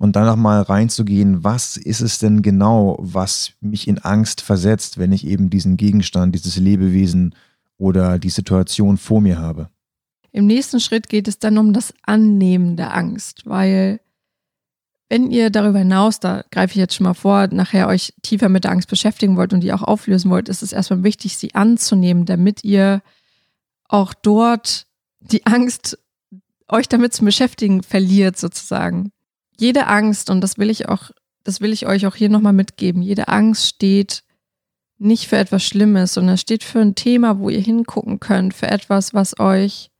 Und 0.00 0.16
dann 0.16 0.24
nochmal 0.24 0.62
reinzugehen, 0.62 1.44
was 1.44 1.76
ist 1.76 2.00
es 2.00 2.18
denn 2.18 2.40
genau, 2.40 2.96
was 3.00 3.52
mich 3.60 3.86
in 3.86 3.98
Angst 3.98 4.40
versetzt, 4.40 4.96
wenn 4.96 5.12
ich 5.12 5.26
eben 5.26 5.50
diesen 5.50 5.76
Gegenstand, 5.76 6.34
dieses 6.34 6.56
Lebewesen 6.56 7.34
oder 7.76 8.18
die 8.18 8.30
Situation 8.30 8.96
vor 8.96 9.20
mir 9.20 9.36
habe? 9.36 9.68
Im 10.32 10.46
nächsten 10.46 10.80
Schritt 10.80 11.10
geht 11.10 11.28
es 11.28 11.38
dann 11.38 11.58
um 11.58 11.74
das 11.74 11.92
Annehmen 12.02 12.76
der 12.76 12.96
Angst, 12.96 13.42
weil 13.44 14.00
wenn 15.10 15.30
ihr 15.30 15.50
darüber 15.50 15.80
hinaus, 15.80 16.18
da 16.18 16.44
greife 16.50 16.70
ich 16.70 16.76
jetzt 16.76 16.94
schon 16.94 17.04
mal 17.04 17.12
vor, 17.12 17.48
nachher 17.48 17.86
euch 17.86 18.14
tiefer 18.22 18.48
mit 18.48 18.64
der 18.64 18.72
Angst 18.72 18.88
beschäftigen 18.88 19.36
wollt 19.36 19.52
und 19.52 19.60
die 19.60 19.74
auch 19.74 19.82
auflösen 19.82 20.30
wollt, 20.30 20.48
ist 20.48 20.62
es 20.62 20.72
erstmal 20.72 21.04
wichtig, 21.04 21.36
sie 21.36 21.54
anzunehmen, 21.54 22.24
damit 22.24 22.64
ihr 22.64 23.02
auch 23.86 24.14
dort 24.14 24.86
die 25.20 25.44
Angst, 25.44 25.98
euch 26.68 26.88
damit 26.88 27.12
zu 27.12 27.22
beschäftigen, 27.22 27.82
verliert 27.82 28.38
sozusagen. 28.38 29.12
Jede 29.60 29.88
Angst, 29.88 30.30
und 30.30 30.40
das 30.40 30.56
will 30.56 30.70
ich 30.70 30.88
auch, 30.88 31.10
das 31.44 31.60
will 31.60 31.70
ich 31.72 31.86
euch 31.86 32.06
auch 32.06 32.14
hier 32.14 32.30
nochmal 32.30 32.54
mitgeben, 32.54 33.02
jede 33.02 33.28
Angst 33.28 33.66
steht 33.66 34.24
nicht 34.96 35.28
für 35.28 35.36
etwas 35.36 35.62
Schlimmes, 35.62 36.14
sondern 36.14 36.38
steht 36.38 36.64
für 36.64 36.80
ein 36.80 36.94
Thema, 36.94 37.38
wo 37.38 37.50
ihr 37.50 37.60
hingucken 37.60 38.20
könnt, 38.20 38.54
für 38.54 38.68
etwas, 38.68 39.12
was 39.12 39.38
euch 39.38 39.90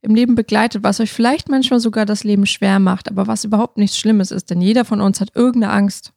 im 0.00 0.14
Leben 0.14 0.34
begleitet, 0.34 0.82
was 0.82 0.98
euch 1.00 1.12
vielleicht 1.12 1.50
manchmal 1.50 1.78
sogar 1.78 2.06
das 2.06 2.24
Leben 2.24 2.46
schwer 2.46 2.78
macht, 2.78 3.10
aber 3.10 3.26
was 3.26 3.44
überhaupt 3.44 3.76
nichts 3.76 3.98
Schlimmes 3.98 4.30
ist, 4.30 4.48
denn 4.48 4.62
jeder 4.62 4.86
von 4.86 5.02
uns 5.02 5.20
hat 5.20 5.34
irgendeine 5.34 5.74
Angst. 5.74 6.14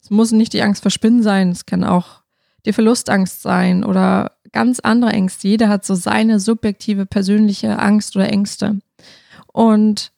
Es 0.00 0.10
muss 0.10 0.30
nicht 0.30 0.52
die 0.52 0.62
Angst 0.62 0.82
vor 0.82 0.90
Spinnen 0.92 1.24
sein, 1.24 1.50
es 1.50 1.66
kann 1.66 1.82
auch 1.82 2.22
die 2.64 2.72
Verlustangst 2.72 3.42
sein 3.42 3.82
oder 3.82 4.36
ganz 4.52 4.78
andere 4.78 5.10
Ängste. 5.10 5.48
Jeder 5.48 5.68
hat 5.68 5.84
so 5.84 5.96
seine 5.96 6.38
subjektive, 6.38 7.06
persönliche 7.06 7.80
Angst 7.80 8.14
oder 8.14 8.28
Ängste. 8.28 8.78
Und 9.48 10.12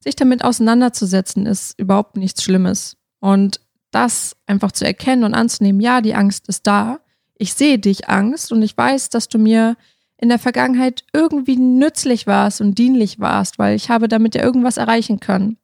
sich 0.00 0.16
damit 0.16 0.44
auseinanderzusetzen, 0.44 1.46
ist 1.46 1.78
überhaupt 1.78 2.16
nichts 2.16 2.42
Schlimmes. 2.42 2.96
Und 3.20 3.60
das 3.90 4.36
einfach 4.46 4.72
zu 4.72 4.84
erkennen 4.84 5.24
und 5.24 5.34
anzunehmen, 5.34 5.80
ja, 5.80 6.00
die 6.00 6.14
Angst 6.14 6.48
ist 6.48 6.66
da. 6.66 7.00
Ich 7.36 7.54
sehe 7.54 7.78
dich 7.78 8.08
Angst 8.08 8.52
und 8.52 8.62
ich 8.62 8.76
weiß, 8.76 9.10
dass 9.10 9.28
du 9.28 9.38
mir 9.38 9.76
in 10.18 10.28
der 10.28 10.38
Vergangenheit 10.38 11.04
irgendwie 11.12 11.56
nützlich 11.56 12.26
warst 12.26 12.60
und 12.60 12.76
dienlich 12.76 13.20
warst, 13.20 13.58
weil 13.58 13.76
ich 13.76 13.88
habe 13.88 14.08
damit 14.08 14.34
ja 14.34 14.42
irgendwas 14.42 14.76
erreichen 14.76 15.20
können. 15.20 15.56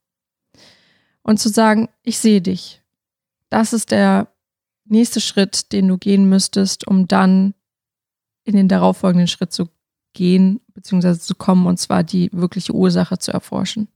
Und 1.22 1.40
zu 1.40 1.48
sagen, 1.48 1.88
ich 2.02 2.18
sehe 2.18 2.40
dich. 2.40 2.82
Das 3.50 3.72
ist 3.72 3.90
der 3.90 4.28
nächste 4.84 5.20
Schritt, 5.20 5.72
den 5.72 5.88
du 5.88 5.98
gehen 5.98 6.28
müsstest, 6.28 6.86
um 6.86 7.08
dann 7.08 7.54
in 8.44 8.54
den 8.54 8.68
darauffolgenden 8.68 9.28
Schritt 9.28 9.52
zu 9.52 9.68
gehen, 10.12 10.60
beziehungsweise 10.74 11.18
zu 11.18 11.34
kommen, 11.34 11.66
und 11.66 11.78
zwar 11.78 12.04
die 12.04 12.30
wirkliche 12.32 12.74
Ursache 12.74 13.18
zu 13.18 13.32
erforschen. 13.32 13.88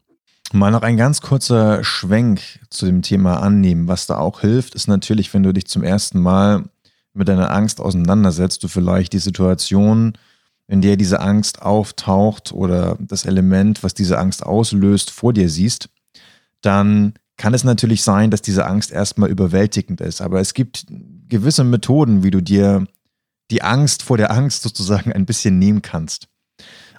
Mal 0.52 0.70
noch 0.70 0.82
ein 0.82 0.96
ganz 0.96 1.20
kurzer 1.20 1.84
Schwenk 1.84 2.40
zu 2.70 2.86
dem 2.86 3.02
Thema 3.02 3.42
annehmen. 3.42 3.86
Was 3.88 4.06
da 4.06 4.18
auch 4.18 4.40
hilft, 4.40 4.74
ist 4.74 4.88
natürlich, 4.88 5.32
wenn 5.34 5.42
du 5.42 5.52
dich 5.52 5.66
zum 5.66 5.82
ersten 5.82 6.20
Mal 6.20 6.64
mit 7.12 7.28
deiner 7.28 7.50
Angst 7.50 7.80
auseinandersetzt, 7.80 8.62
du 8.62 8.68
vielleicht 8.68 9.12
die 9.12 9.18
Situation 9.18 10.14
in 10.66 10.82
der 10.82 10.96
diese 10.96 11.20
Angst 11.20 11.62
auftaucht 11.62 12.52
oder 12.52 12.96
das 13.00 13.24
Element, 13.24 13.82
was 13.82 13.94
diese 13.94 14.18
Angst 14.18 14.44
auslöst, 14.44 15.10
vor 15.10 15.32
dir 15.32 15.48
siehst, 15.48 15.88
dann 16.60 17.14
kann 17.36 17.54
es 17.54 17.64
natürlich 17.64 18.02
sein, 18.02 18.30
dass 18.30 18.42
diese 18.42 18.66
Angst 18.66 18.90
erstmal 18.90 19.30
überwältigend 19.30 20.00
ist. 20.00 20.20
Aber 20.20 20.40
es 20.40 20.54
gibt 20.54 20.86
gewisse 21.28 21.64
Methoden, 21.64 22.22
wie 22.22 22.30
du 22.30 22.42
dir 22.42 22.86
die 23.50 23.62
Angst 23.62 24.02
vor 24.02 24.18
der 24.18 24.30
Angst 24.30 24.62
sozusagen 24.62 25.12
ein 25.12 25.24
bisschen 25.24 25.58
nehmen 25.58 25.82
kannst. 25.82 26.28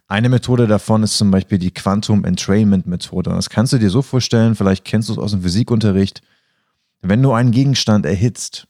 Eine 0.09 0.29
Methode 0.29 0.65
davon 0.65 1.03
ist 1.03 1.19
zum 1.19 1.29
Beispiel 1.29 1.59
die 1.59 1.69
Quantum 1.69 2.25
Entrainment 2.25 2.87
Methode. 2.87 3.29
Das 3.29 3.51
kannst 3.51 3.73
du 3.73 3.77
dir 3.77 3.91
so 3.91 4.01
vorstellen, 4.01 4.55
vielleicht 4.55 4.83
kennst 4.83 5.07
du 5.07 5.13
es 5.13 5.19
aus 5.19 5.31
dem 5.31 5.43
Physikunterricht. 5.43 6.23
Wenn 7.03 7.21
du 7.21 7.31
einen 7.31 7.51
Gegenstand 7.51 8.07
erhitzt, 8.07 8.67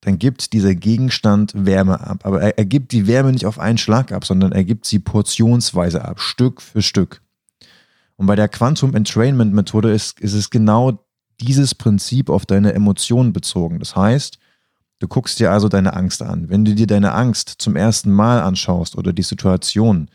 dann 0.00 0.18
gibt 0.18 0.54
dieser 0.54 0.74
Gegenstand 0.74 1.52
Wärme 1.54 2.00
ab. 2.00 2.24
Aber 2.24 2.40
er, 2.40 2.56
er 2.56 2.64
gibt 2.64 2.92
die 2.92 3.06
Wärme 3.06 3.30
nicht 3.30 3.44
auf 3.44 3.58
einen 3.58 3.76
Schlag 3.76 4.10
ab, 4.10 4.24
sondern 4.24 4.52
er 4.52 4.64
gibt 4.64 4.86
sie 4.86 5.00
portionsweise 5.00 6.02
ab, 6.02 6.18
Stück 6.18 6.62
für 6.62 6.80
Stück. 6.80 7.20
Und 8.16 8.26
bei 8.26 8.34
der 8.34 8.48
Quantum 8.48 8.96
Entrainment 8.96 9.52
Methode 9.52 9.92
ist, 9.92 10.18
ist 10.18 10.32
es 10.32 10.48
genau 10.48 11.04
dieses 11.40 11.74
Prinzip 11.74 12.30
auf 12.30 12.46
deine 12.46 12.72
Emotionen 12.72 13.34
bezogen. 13.34 13.80
Das 13.80 13.96
heißt, 13.96 14.38
du 14.98 15.08
guckst 15.08 15.38
dir 15.40 15.52
also 15.52 15.68
deine 15.68 15.92
Angst 15.92 16.22
an. 16.22 16.48
Wenn 16.48 16.64
du 16.64 16.74
dir 16.74 16.86
deine 16.86 17.12
Angst 17.12 17.56
zum 17.58 17.76
ersten 17.76 18.10
Mal 18.10 18.40
anschaust 18.40 18.96
oder 18.96 19.12
die 19.12 19.22
Situation, 19.22 20.08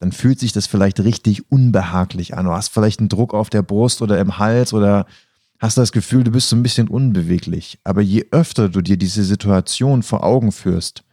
dann 0.00 0.12
fühlt 0.12 0.40
sich 0.40 0.52
das 0.52 0.66
vielleicht 0.66 0.98
richtig 1.00 1.52
unbehaglich 1.52 2.36
an. 2.36 2.46
Du 2.46 2.52
hast 2.52 2.68
vielleicht 2.68 3.00
einen 3.00 3.10
Druck 3.10 3.34
auf 3.34 3.50
der 3.50 3.62
Brust 3.62 4.00
oder 4.00 4.18
im 4.18 4.38
Hals 4.38 4.72
oder 4.72 5.06
hast 5.58 5.76
das 5.76 5.92
Gefühl, 5.92 6.24
du 6.24 6.32
bist 6.32 6.48
so 6.48 6.56
ein 6.56 6.62
bisschen 6.62 6.88
unbeweglich. 6.88 7.78
Aber 7.84 8.00
je 8.00 8.26
öfter 8.30 8.70
du 8.70 8.80
dir 8.80 8.96
diese 8.96 9.22
Situation 9.22 10.02
vor 10.02 10.24
Augen 10.24 10.52
führst, 10.52 11.04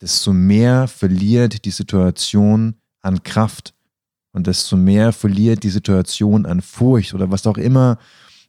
desto 0.00 0.34
mehr 0.34 0.86
verliert 0.88 1.64
die 1.64 1.70
Situation 1.70 2.76
an 3.00 3.22
Kraft 3.22 3.74
und 4.32 4.46
desto 4.46 4.76
mehr 4.76 5.12
verliert 5.12 5.62
die 5.62 5.70
Situation 5.70 6.44
an 6.44 6.60
Furcht 6.60 7.14
oder 7.14 7.30
was 7.30 7.46
auch 7.46 7.56
immer, 7.56 7.98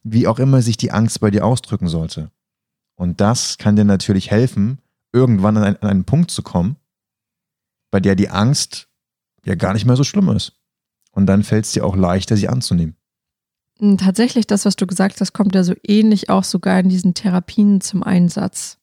wie 0.02 0.26
auch 0.26 0.38
immer 0.38 0.60
sich 0.60 0.76
die 0.76 0.92
Angst 0.92 1.20
bei 1.20 1.30
dir 1.30 1.46
ausdrücken 1.46 1.88
sollte. 1.88 2.30
Und 2.96 3.22
das 3.22 3.56
kann 3.56 3.76
dir 3.76 3.84
natürlich 3.84 4.30
helfen, 4.30 4.78
irgendwann 5.12 5.56
an 5.56 5.76
einen, 5.76 6.04
Punkt 6.04 6.30
zu 6.30 6.42
kommen, 6.42 6.76
bei 7.90 8.00
der 8.00 8.14
die 8.14 8.28
Angst 8.28 8.88
ja 9.46 9.54
gar 9.54 9.72
nicht 9.72 9.86
mehr 9.86 9.96
so 9.96 10.04
schlimm 10.04 10.28
ist. 10.28 10.52
Und 11.12 11.26
dann 11.26 11.42
fällt 11.42 11.64
es 11.64 11.72
dir 11.72 11.84
auch 11.84 11.96
leichter, 11.96 12.36
sie 12.36 12.48
anzunehmen. 12.48 12.96
Hm, 13.78 13.96
tatsächlich, 13.96 14.46
das, 14.46 14.64
was 14.64 14.76
du 14.76 14.86
gesagt 14.86 15.20
hast, 15.20 15.32
kommt 15.32 15.54
ja 15.54 15.64
so 15.64 15.74
ähnlich 15.82 16.28
auch 16.28 16.44
sogar 16.44 16.78
in 16.80 16.88
diesen 16.88 17.14
Therapien 17.14 17.80
zum 17.80 18.02
Einsatz. 18.02 18.78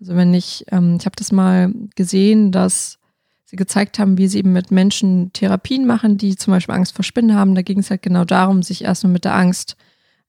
Also 0.00 0.16
wenn 0.16 0.34
ich, 0.34 0.64
ähm, 0.72 0.96
ich 0.98 1.06
habe 1.06 1.16
das 1.16 1.30
mal 1.30 1.72
gesehen, 1.94 2.50
dass 2.50 2.98
sie 3.44 3.56
gezeigt 3.56 3.98
haben, 3.98 4.16
wie 4.16 4.28
sie 4.28 4.38
eben 4.38 4.52
mit 4.52 4.70
Menschen 4.70 5.32
Therapien 5.32 5.86
machen, 5.86 6.16
die 6.16 6.36
zum 6.36 6.52
Beispiel 6.52 6.74
Angst 6.74 6.94
vor 6.94 7.04
Spinnen 7.04 7.34
haben. 7.34 7.54
Da 7.54 7.62
ging 7.62 7.80
es 7.80 7.90
halt 7.90 8.02
genau 8.02 8.24
darum, 8.24 8.62
sich 8.62 8.84
erstmal 8.84 9.12
mit 9.12 9.24
der 9.24 9.34
Angst 9.34 9.76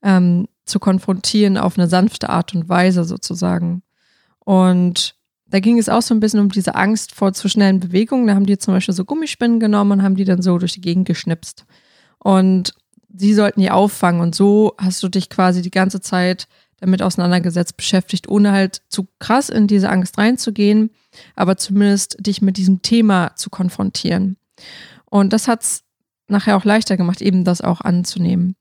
ähm, 0.01 0.47
zu 0.65 0.79
konfrontieren 0.79 1.57
auf 1.57 1.77
eine 1.77 1.87
sanfte 1.87 2.29
Art 2.29 2.53
und 2.55 2.67
Weise 2.67 3.03
sozusagen. 3.03 3.83
Und 4.39 5.15
da 5.51 5.59
ging 5.59 5.77
es 5.77 5.89
auch 5.89 6.01
so 6.01 6.13
ein 6.13 6.19
bisschen 6.19 6.39
um 6.39 6.49
diese 6.49 6.75
Angst 6.75 7.13
vor 7.13 7.33
zu 7.33 7.49
schnellen 7.49 7.79
Bewegungen. 7.79 8.27
Da 8.27 8.35
haben 8.35 8.45
die 8.45 8.57
zum 8.57 8.73
Beispiel 8.73 8.95
so 8.95 9.05
Gummispinnen 9.05 9.59
genommen 9.59 9.91
und 9.91 10.03
haben 10.03 10.15
die 10.15 10.23
dann 10.23 10.41
so 10.41 10.57
durch 10.57 10.73
die 10.73 10.81
Gegend 10.81 11.07
geschnipst. 11.07 11.65
Und 12.19 12.73
sie 13.13 13.33
sollten 13.33 13.59
die 13.59 13.69
auffangen. 13.69 14.21
Und 14.21 14.33
so 14.33 14.73
hast 14.77 15.03
du 15.03 15.09
dich 15.09 15.29
quasi 15.29 15.61
die 15.61 15.71
ganze 15.71 15.99
Zeit 15.99 16.47
damit 16.79 17.01
auseinandergesetzt, 17.03 17.77
beschäftigt, 17.77 18.27
ohne 18.27 18.53
halt 18.53 18.81
zu 18.87 19.07
krass 19.19 19.49
in 19.49 19.67
diese 19.67 19.89
Angst 19.89 20.17
reinzugehen, 20.17 20.89
aber 21.35 21.57
zumindest 21.57 22.17
dich 22.19 22.41
mit 22.41 22.57
diesem 22.57 22.81
Thema 22.81 23.35
zu 23.35 23.49
konfrontieren. 23.49 24.37
Und 25.05 25.33
das 25.33 25.47
hat 25.47 25.61
es 25.61 25.83
nachher 26.27 26.57
auch 26.57 26.65
leichter 26.65 26.97
gemacht, 26.97 27.21
eben 27.21 27.43
das 27.43 27.61
auch 27.61 27.81
anzunehmen. 27.81 28.55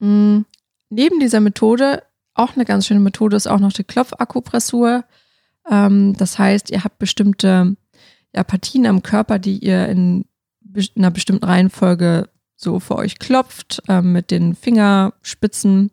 Mhm. 0.00 0.44
Neben 0.90 1.20
dieser 1.20 1.40
Methode, 1.40 2.02
auch 2.34 2.54
eine 2.54 2.66
ganz 2.66 2.86
schöne 2.86 3.00
Methode, 3.00 3.36
ist 3.36 3.46
auch 3.46 3.60
noch 3.60 3.72
die 3.72 3.84
Klopfakupressur. 3.84 5.04
Ähm, 5.70 6.14
das 6.16 6.38
heißt, 6.38 6.70
ihr 6.70 6.84
habt 6.84 6.98
bestimmte 6.98 7.76
ja, 8.34 8.44
Partien 8.44 8.86
am 8.86 9.02
Körper, 9.02 9.38
die 9.38 9.58
ihr 9.58 9.88
in 9.88 10.24
einer 10.96 11.10
bestimmten 11.10 11.44
Reihenfolge 11.44 12.28
so 12.56 12.80
für 12.80 12.96
euch 12.96 13.18
klopft 13.18 13.82
äh, 13.88 14.00
mit 14.00 14.30
den 14.30 14.54
Fingerspitzen 14.54 15.90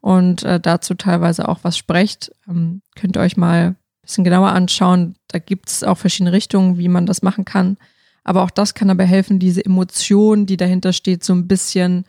und 0.00 0.42
äh, 0.42 0.60
dazu 0.60 0.94
teilweise 0.94 1.48
auch 1.48 1.60
was 1.62 1.76
sprecht. 1.76 2.32
Ähm, 2.48 2.82
könnt 2.94 3.16
ihr 3.16 3.20
euch 3.20 3.36
mal 3.36 3.68
ein 3.68 3.76
bisschen 4.02 4.24
genauer 4.24 4.50
anschauen. 4.50 5.16
Da 5.28 5.38
gibt 5.38 5.70
es 5.70 5.82
auch 5.82 5.98
verschiedene 5.98 6.32
Richtungen, 6.32 6.76
wie 6.78 6.88
man 6.88 7.06
das 7.06 7.22
machen 7.22 7.44
kann. 7.44 7.78
Aber 8.24 8.42
auch 8.42 8.50
das 8.50 8.74
kann 8.74 8.88
dabei 8.88 9.06
helfen, 9.06 9.38
diese 9.38 9.64
Emotion, 9.64 10.46
die 10.46 10.56
dahinter 10.56 10.92
steht, 10.92 11.24
so 11.24 11.32
ein 11.32 11.48
bisschen 11.48 12.04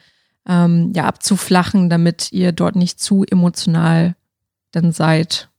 ähm, 0.48 0.92
ja, 0.94 1.06
abzuflachen, 1.06 1.90
damit 1.90 2.32
ihr 2.32 2.52
dort 2.52 2.76
nicht 2.76 3.00
zu 3.00 3.24
emotional 3.24 4.16
dann 4.72 4.92
seid, 4.92 5.50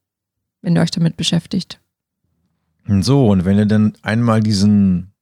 wenn 0.64 0.74
ihr 0.76 0.82
euch 0.82 0.90
damit 0.90 1.16
beschäftigt. 1.16 1.78
So, 2.86 3.28
und 3.28 3.44
wenn 3.44 3.58
ihr 3.58 3.66
dann 3.66 3.92
einmal 4.02 4.40
diesen 4.40 5.12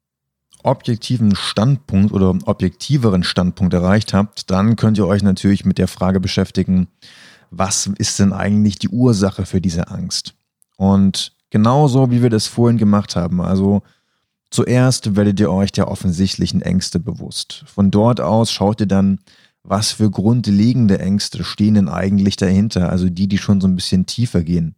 objektiven 0.62 1.34
Standpunkt 1.34 2.12
oder 2.12 2.36
objektiveren 2.44 3.24
Standpunkt 3.24 3.74
erreicht 3.74 4.14
habt, 4.14 4.50
dann 4.50 4.76
könnt 4.76 4.98
ihr 4.98 5.06
euch 5.06 5.22
natürlich 5.22 5.64
mit 5.64 5.78
der 5.78 5.88
Frage 5.88 6.20
beschäftigen, 6.20 6.86
was 7.50 7.90
ist 7.98 8.18
denn 8.18 8.32
eigentlich 8.32 8.78
die 8.78 8.88
Ursache 8.88 9.44
für 9.44 9.60
diese 9.60 9.88
Angst? 9.88 10.34
Und 10.76 11.32
genauso 11.50 12.10
wie 12.10 12.22
wir 12.22 12.30
das 12.30 12.46
vorhin 12.46 12.78
gemacht 12.78 13.16
haben, 13.16 13.40
also 13.40 13.82
zuerst 14.50 15.16
werdet 15.16 15.40
ihr 15.40 15.50
euch 15.50 15.72
der 15.72 15.88
offensichtlichen 15.88 16.62
Ängste 16.62 16.98
bewusst. 17.00 17.64
Von 17.66 17.90
dort 17.90 18.20
aus 18.20 18.52
schaut 18.52 18.80
ihr 18.80 18.86
dann, 18.86 19.18
was 19.64 19.92
für 19.92 20.10
grundlegende 20.10 20.98
Ängste 20.98 21.44
stehen 21.44 21.74
denn 21.74 21.88
eigentlich 21.88 22.36
dahinter, 22.36 22.90
also 22.90 23.08
die, 23.08 23.28
die 23.28 23.38
schon 23.38 23.60
so 23.60 23.68
ein 23.68 23.76
bisschen 23.76 24.06
tiefer 24.06 24.42
gehen. 24.42 24.74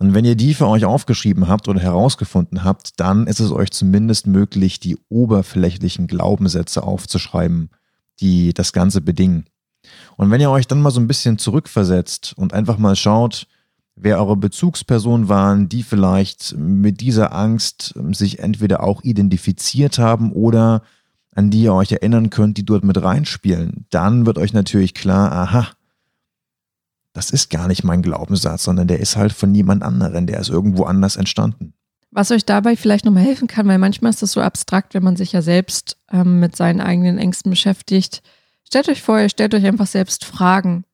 Und 0.00 0.14
wenn 0.14 0.24
ihr 0.24 0.34
die 0.34 0.54
für 0.54 0.66
euch 0.66 0.86
aufgeschrieben 0.86 1.46
habt 1.46 1.68
oder 1.68 1.78
herausgefunden 1.78 2.64
habt, 2.64 2.98
dann 2.98 3.26
ist 3.26 3.38
es 3.38 3.52
euch 3.52 3.70
zumindest 3.70 4.26
möglich, 4.26 4.80
die 4.80 4.96
oberflächlichen 5.10 6.06
Glaubenssätze 6.06 6.82
aufzuschreiben, 6.82 7.68
die 8.18 8.54
das 8.54 8.72
Ganze 8.72 9.02
bedingen. 9.02 9.44
Und 10.16 10.30
wenn 10.30 10.40
ihr 10.40 10.50
euch 10.50 10.66
dann 10.66 10.80
mal 10.80 10.90
so 10.90 11.00
ein 11.00 11.06
bisschen 11.06 11.36
zurückversetzt 11.36 12.32
und 12.34 12.54
einfach 12.54 12.78
mal 12.78 12.96
schaut, 12.96 13.46
wer 13.94 14.18
eure 14.18 14.38
Bezugspersonen 14.38 15.28
waren, 15.28 15.68
die 15.68 15.82
vielleicht 15.82 16.56
mit 16.56 17.02
dieser 17.02 17.34
Angst 17.34 17.94
sich 18.12 18.38
entweder 18.38 18.82
auch 18.82 19.02
identifiziert 19.02 19.98
haben 19.98 20.32
oder 20.32 20.82
an 21.34 21.50
die 21.50 21.64
ihr 21.64 21.74
euch 21.74 21.92
erinnern 21.92 22.30
könnt, 22.30 22.56
die 22.56 22.64
dort 22.64 22.84
mit 22.84 23.02
reinspielen, 23.02 23.84
dann 23.90 24.24
wird 24.24 24.38
euch 24.38 24.54
natürlich 24.54 24.94
klar, 24.94 25.30
aha, 25.30 25.68
das 27.12 27.30
ist 27.30 27.50
gar 27.50 27.68
nicht 27.68 27.84
mein 27.84 28.02
Glaubenssatz, 28.02 28.64
sondern 28.64 28.88
der 28.88 29.00
ist 29.00 29.16
halt 29.16 29.32
von 29.32 29.50
niemand 29.50 29.82
anderen, 29.82 30.26
der 30.26 30.40
ist 30.40 30.48
irgendwo 30.48 30.84
anders 30.84 31.16
entstanden. 31.16 31.74
Was 32.12 32.30
euch 32.30 32.44
dabei 32.44 32.76
vielleicht 32.76 33.04
nochmal 33.04 33.24
helfen 33.24 33.46
kann, 33.46 33.68
weil 33.68 33.78
manchmal 33.78 34.10
ist 34.10 34.22
das 34.22 34.32
so 34.32 34.40
abstrakt, 34.40 34.94
wenn 34.94 35.04
man 35.04 35.16
sich 35.16 35.32
ja 35.32 35.42
selbst 35.42 35.96
ähm, 36.10 36.40
mit 36.40 36.56
seinen 36.56 36.80
eigenen 36.80 37.18
Ängsten 37.18 37.50
beschäftigt. 37.50 38.22
Stellt 38.64 38.88
euch 38.88 39.02
vor, 39.02 39.20
ihr 39.20 39.28
stellt 39.28 39.54
euch 39.54 39.64
einfach 39.64 39.86
selbst 39.86 40.24
Fragen. 40.24 40.84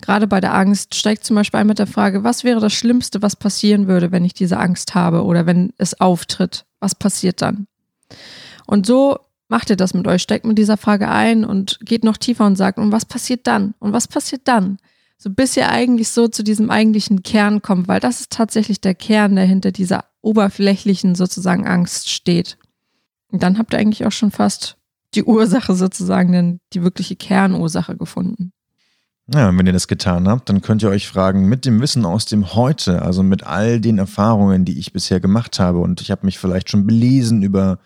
Gerade 0.00 0.26
bei 0.26 0.40
der 0.40 0.54
Angst 0.54 0.94
steigt 0.94 1.24
zum 1.24 1.36
Beispiel 1.36 1.60
ein 1.60 1.66
mit 1.66 1.78
der 1.78 1.86
Frage, 1.86 2.24
was 2.24 2.42
wäre 2.42 2.58
das 2.58 2.72
Schlimmste, 2.72 3.22
was 3.22 3.36
passieren 3.36 3.86
würde, 3.86 4.12
wenn 4.12 4.24
ich 4.24 4.34
diese 4.34 4.58
Angst 4.58 4.94
habe 4.94 5.24
oder 5.24 5.46
wenn 5.46 5.72
es 5.76 6.00
auftritt? 6.00 6.64
Was 6.80 6.94
passiert 6.94 7.42
dann? 7.42 7.66
Und 8.66 8.86
so 8.86 9.18
macht 9.48 9.70
ihr 9.70 9.76
das 9.76 9.94
mit 9.94 10.06
euch, 10.06 10.22
steckt 10.22 10.46
mit 10.46 10.58
dieser 10.58 10.76
Frage 10.76 11.08
ein 11.08 11.44
und 11.44 11.78
geht 11.82 12.04
noch 12.04 12.16
tiefer 12.16 12.46
und 12.46 12.56
sagt, 12.56 12.78
und 12.78 12.92
was 12.92 13.04
passiert 13.04 13.46
dann? 13.46 13.74
Und 13.78 13.92
was 13.92 14.08
passiert 14.08 14.42
dann? 14.46 14.78
So 15.22 15.28
bis 15.28 15.54
ihr 15.54 15.68
eigentlich 15.68 16.08
so 16.08 16.28
zu 16.28 16.42
diesem 16.42 16.70
eigentlichen 16.70 17.22
Kern 17.22 17.60
kommt, 17.60 17.88
weil 17.88 18.00
das 18.00 18.20
ist 18.20 18.32
tatsächlich 18.32 18.80
der 18.80 18.94
Kern, 18.94 19.36
der 19.36 19.44
hinter 19.44 19.70
dieser 19.70 20.06
oberflächlichen 20.22 21.14
sozusagen 21.14 21.66
Angst 21.66 22.08
steht. 22.08 22.56
Und 23.30 23.42
dann 23.42 23.58
habt 23.58 23.74
ihr 23.74 23.78
eigentlich 23.78 24.06
auch 24.06 24.12
schon 24.12 24.30
fast 24.30 24.78
die 25.14 25.24
Ursache 25.24 25.74
sozusagen, 25.74 26.32
denn 26.32 26.60
die 26.72 26.82
wirkliche 26.82 27.16
Kernursache 27.16 27.98
gefunden. 27.98 28.52
Ja, 29.30 29.54
wenn 29.54 29.66
ihr 29.66 29.74
das 29.74 29.88
getan 29.88 30.26
habt, 30.26 30.48
dann 30.48 30.62
könnt 30.62 30.82
ihr 30.82 30.88
euch 30.88 31.06
fragen, 31.06 31.50
mit 31.50 31.66
dem 31.66 31.82
Wissen 31.82 32.06
aus 32.06 32.24
dem 32.24 32.54
Heute, 32.54 33.02
also 33.02 33.22
mit 33.22 33.42
all 33.42 33.78
den 33.78 33.98
Erfahrungen, 33.98 34.64
die 34.64 34.78
ich 34.78 34.94
bisher 34.94 35.20
gemacht 35.20 35.60
habe, 35.60 35.80
und 35.80 36.00
ich 36.00 36.10
habe 36.10 36.24
mich 36.24 36.38
vielleicht 36.38 36.70
schon 36.70 36.86
belesen 36.86 37.42
über 37.42 37.78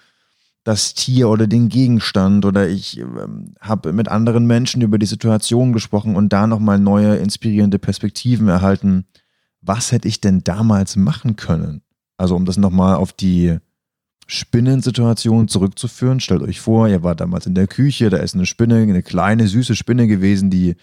das 0.64 0.94
Tier 0.94 1.28
oder 1.28 1.46
den 1.46 1.68
Gegenstand 1.68 2.46
oder 2.46 2.68
ich 2.68 2.98
ähm, 2.98 3.54
habe 3.60 3.92
mit 3.92 4.08
anderen 4.08 4.46
Menschen 4.46 4.80
über 4.80 4.98
die 4.98 5.06
Situation 5.06 5.74
gesprochen 5.74 6.16
und 6.16 6.32
da 6.32 6.46
nochmal 6.46 6.78
neue 6.78 7.16
inspirierende 7.16 7.78
Perspektiven 7.78 8.48
erhalten. 8.48 9.04
Was 9.60 9.92
hätte 9.92 10.08
ich 10.08 10.20
denn 10.20 10.42
damals 10.42 10.96
machen 10.96 11.36
können? 11.36 11.82
Also 12.16 12.34
um 12.34 12.46
das 12.46 12.56
nochmal 12.56 12.96
auf 12.96 13.12
die 13.12 13.58
Spinnensituation 14.26 15.48
zurückzuführen, 15.48 16.20
stellt 16.20 16.42
euch 16.42 16.60
vor, 16.60 16.88
ihr 16.88 17.02
wart 17.02 17.20
damals 17.20 17.44
in 17.44 17.54
der 17.54 17.66
Küche, 17.66 18.08
da 18.08 18.16
ist 18.16 18.34
eine 18.34 18.46
Spinne, 18.46 18.76
eine 18.76 19.02
kleine 19.02 19.46
süße 19.48 19.76
Spinne 19.76 20.06
gewesen, 20.06 20.48
die 20.48 20.76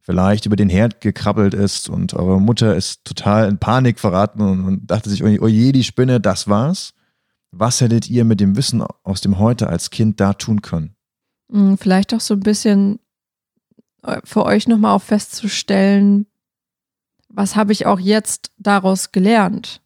vielleicht 0.00 0.46
über 0.46 0.56
den 0.56 0.70
Herd 0.70 1.02
gekrabbelt 1.02 1.52
ist 1.52 1.90
und 1.90 2.14
eure 2.14 2.40
Mutter 2.40 2.74
ist 2.74 3.04
total 3.04 3.48
in 3.50 3.58
Panik 3.58 4.00
verraten 4.00 4.40
und, 4.40 4.90
dachte 4.90 5.10
sich, 5.10 5.22
oh 5.22 5.46
je, 5.46 5.72
die 5.72 5.84
Spinne, 5.84 6.20
das 6.20 6.48
war's. 6.48 6.94
Was 7.52 7.80
hättet 7.80 8.08
ihr 8.08 8.24
mit 8.24 8.40
dem 8.40 8.56
Wissen 8.56 8.82
aus 9.02 9.20
dem 9.20 9.38
Heute 9.38 9.68
als 9.68 9.90
Kind 9.90 10.20
da 10.20 10.34
tun 10.34 10.62
können? 10.62 10.94
Hm, 11.50 11.78
vielleicht 11.78 12.14
auch 12.14 12.20
so 12.20 12.34
ein 12.34 12.40
bisschen 12.40 13.00
äh, 14.02 14.20
für 14.24 14.44
euch 14.44 14.68
nochmal 14.68 14.94
auch 14.94 15.02
festzustellen, 15.02 16.26
was 17.28 17.56
habe 17.56 17.72
ich 17.72 17.86
auch 17.86 18.00
jetzt 18.00 18.50
daraus 18.58 19.12
gelernt? 19.12 19.82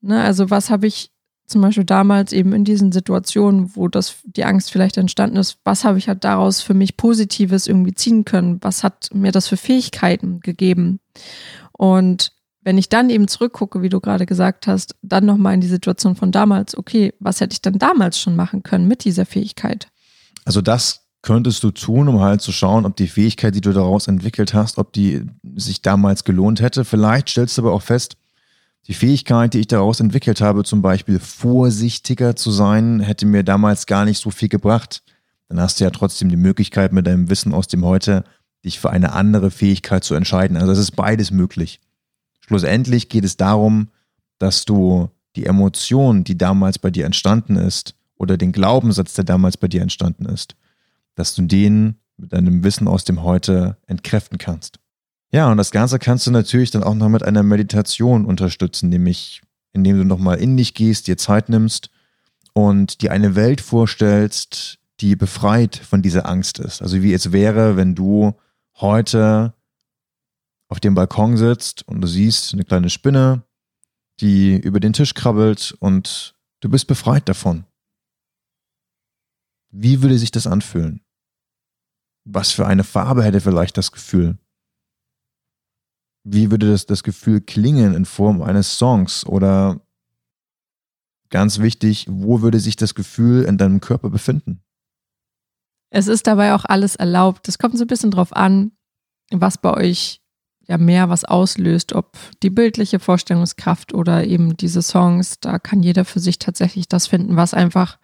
Ne, 0.00 0.22
also 0.22 0.50
was 0.50 0.70
habe 0.70 0.86
ich 0.86 1.10
zum 1.46 1.60
Beispiel 1.60 1.84
damals 1.84 2.32
eben 2.32 2.52
in 2.52 2.64
diesen 2.64 2.90
Situationen, 2.92 3.76
wo 3.76 3.88
das, 3.88 4.16
die 4.24 4.44
Angst 4.44 4.72
vielleicht 4.72 4.96
entstanden 4.96 5.36
ist, 5.36 5.58
was 5.64 5.84
habe 5.84 5.98
ich 5.98 6.08
halt 6.08 6.24
daraus 6.24 6.62
für 6.62 6.72
mich 6.72 6.96
Positives 6.96 7.66
irgendwie 7.66 7.94
ziehen 7.94 8.24
können? 8.24 8.58
Was 8.62 8.82
hat 8.82 9.10
mir 9.12 9.32
das 9.32 9.48
für 9.48 9.58
Fähigkeiten 9.58 10.40
gegeben? 10.40 11.00
Und 11.72 12.32
wenn 12.64 12.78
ich 12.78 12.88
dann 12.88 13.10
eben 13.10 13.28
zurückgucke, 13.28 13.82
wie 13.82 13.90
du 13.90 14.00
gerade 14.00 14.26
gesagt 14.26 14.66
hast, 14.66 14.96
dann 15.02 15.26
nochmal 15.26 15.54
in 15.54 15.60
die 15.60 15.68
Situation 15.68 16.16
von 16.16 16.32
damals, 16.32 16.76
okay, 16.76 17.12
was 17.20 17.40
hätte 17.40 17.52
ich 17.52 17.62
dann 17.62 17.78
damals 17.78 18.18
schon 18.18 18.36
machen 18.36 18.62
können 18.62 18.88
mit 18.88 19.04
dieser 19.04 19.26
Fähigkeit? 19.26 19.88
Also 20.44 20.62
das 20.62 21.02
könntest 21.22 21.62
du 21.62 21.70
tun, 21.70 22.08
um 22.08 22.20
halt 22.20 22.40
zu 22.40 22.52
schauen, 22.52 22.86
ob 22.86 22.96
die 22.96 23.08
Fähigkeit, 23.08 23.54
die 23.54 23.60
du 23.60 23.72
daraus 23.72 24.08
entwickelt 24.08 24.54
hast, 24.54 24.78
ob 24.78 24.92
die 24.92 25.22
sich 25.54 25.82
damals 25.82 26.24
gelohnt 26.24 26.60
hätte. 26.60 26.84
Vielleicht 26.84 27.30
stellst 27.30 27.56
du 27.56 27.62
aber 27.62 27.72
auch 27.72 27.82
fest, 27.82 28.16
die 28.86 28.94
Fähigkeit, 28.94 29.54
die 29.54 29.60
ich 29.60 29.66
daraus 29.66 30.00
entwickelt 30.00 30.40
habe, 30.40 30.64
zum 30.64 30.82
Beispiel 30.82 31.18
vorsichtiger 31.18 32.36
zu 32.36 32.50
sein, 32.50 33.00
hätte 33.00 33.24
mir 33.24 33.42
damals 33.42 33.86
gar 33.86 34.04
nicht 34.04 34.18
so 34.18 34.30
viel 34.30 34.48
gebracht. 34.48 35.02
Dann 35.48 35.60
hast 35.60 35.80
du 35.80 35.84
ja 35.84 35.90
trotzdem 35.90 36.28
die 36.28 36.36
Möglichkeit, 36.36 36.92
mit 36.92 37.06
deinem 37.06 37.30
Wissen 37.30 37.54
aus 37.54 37.68
dem 37.68 37.84
Heute 37.84 38.24
dich 38.64 38.78
für 38.78 38.90
eine 38.90 39.12
andere 39.12 39.50
Fähigkeit 39.50 40.04
zu 40.04 40.14
entscheiden. 40.14 40.56
Also 40.56 40.72
es 40.72 40.78
ist 40.78 40.92
beides 40.92 41.30
möglich. 41.30 41.80
Schlussendlich 42.46 43.08
geht 43.08 43.24
es 43.24 43.36
darum, 43.36 43.88
dass 44.38 44.64
du 44.64 45.08
die 45.34 45.46
Emotion, 45.46 46.24
die 46.24 46.36
damals 46.36 46.78
bei 46.78 46.90
dir 46.90 47.06
entstanden 47.06 47.56
ist, 47.56 47.94
oder 48.16 48.36
den 48.36 48.52
Glaubenssatz, 48.52 49.14
der 49.14 49.24
damals 49.24 49.56
bei 49.56 49.66
dir 49.66 49.82
entstanden 49.82 50.26
ist, 50.26 50.54
dass 51.14 51.34
du 51.34 51.42
den 51.42 51.96
mit 52.16 52.32
deinem 52.32 52.62
Wissen 52.62 52.86
aus 52.86 53.04
dem 53.04 53.22
Heute 53.22 53.76
entkräften 53.86 54.38
kannst. 54.38 54.78
Ja, 55.32 55.50
und 55.50 55.56
das 55.56 55.72
Ganze 55.72 55.98
kannst 55.98 56.26
du 56.26 56.30
natürlich 56.30 56.70
dann 56.70 56.84
auch 56.84 56.94
noch 56.94 57.08
mit 57.08 57.24
einer 57.24 57.42
Meditation 57.42 58.24
unterstützen, 58.24 58.88
nämlich 58.88 59.42
indem 59.72 59.98
du 59.98 60.04
nochmal 60.04 60.38
in 60.38 60.56
dich 60.56 60.74
gehst, 60.74 61.08
dir 61.08 61.16
Zeit 61.16 61.48
nimmst 61.48 61.90
und 62.52 63.02
dir 63.02 63.10
eine 63.10 63.34
Welt 63.34 63.60
vorstellst, 63.60 64.78
die 65.00 65.16
befreit 65.16 65.76
von 65.76 66.02
dieser 66.02 66.28
Angst 66.28 66.60
ist. 66.60 66.82
Also 66.82 67.02
wie 67.02 67.12
es 67.12 67.32
wäre, 67.32 67.76
wenn 67.76 67.96
du 67.96 68.34
heute 68.76 69.54
auf 70.74 70.80
dem 70.80 70.96
Balkon 70.96 71.36
sitzt 71.36 71.86
und 71.86 72.00
du 72.00 72.08
siehst 72.08 72.52
eine 72.52 72.64
kleine 72.64 72.90
Spinne, 72.90 73.44
die 74.18 74.56
über 74.56 74.80
den 74.80 74.92
Tisch 74.92 75.14
krabbelt 75.14 75.72
und 75.78 76.34
du 76.58 76.68
bist 76.68 76.88
befreit 76.88 77.28
davon. 77.28 77.64
Wie 79.70 80.02
würde 80.02 80.18
sich 80.18 80.32
das 80.32 80.48
anfühlen? 80.48 81.00
Was 82.24 82.50
für 82.50 82.66
eine 82.66 82.82
Farbe 82.82 83.22
hätte 83.22 83.40
vielleicht 83.40 83.76
das 83.76 83.92
Gefühl? 83.92 84.36
Wie 86.24 86.50
würde 86.50 86.72
das, 86.72 86.86
das 86.86 87.04
Gefühl 87.04 87.40
klingen 87.40 87.94
in 87.94 88.04
Form 88.04 88.42
eines 88.42 88.76
Songs? 88.76 89.24
Oder 89.26 89.80
ganz 91.30 91.60
wichtig, 91.60 92.08
wo 92.10 92.42
würde 92.42 92.58
sich 92.58 92.74
das 92.74 92.96
Gefühl 92.96 93.44
in 93.44 93.58
deinem 93.58 93.80
Körper 93.80 94.10
befinden? 94.10 94.64
Es 95.90 96.08
ist 96.08 96.26
dabei 96.26 96.52
auch 96.52 96.64
alles 96.64 96.96
erlaubt. 96.96 97.46
Es 97.46 97.58
kommt 97.58 97.78
so 97.78 97.84
ein 97.84 97.88
bisschen 97.88 98.10
drauf 98.10 98.34
an, 98.34 98.72
was 99.30 99.56
bei 99.58 99.72
euch 99.72 100.23
ja 100.66 100.78
mehr 100.78 101.08
was 101.08 101.24
auslöst, 101.24 101.92
ob 101.92 102.16
die 102.42 102.50
bildliche 102.50 102.98
Vorstellungskraft 102.98 103.94
oder 103.94 104.24
eben 104.24 104.56
diese 104.56 104.82
Songs, 104.82 105.40
da 105.40 105.58
kann 105.58 105.82
jeder 105.82 106.04
für 106.04 106.20
sich 106.20 106.38
tatsächlich 106.38 106.88
das 106.88 107.06
finden, 107.06 107.36
was 107.36 107.54
einfach 107.54 107.98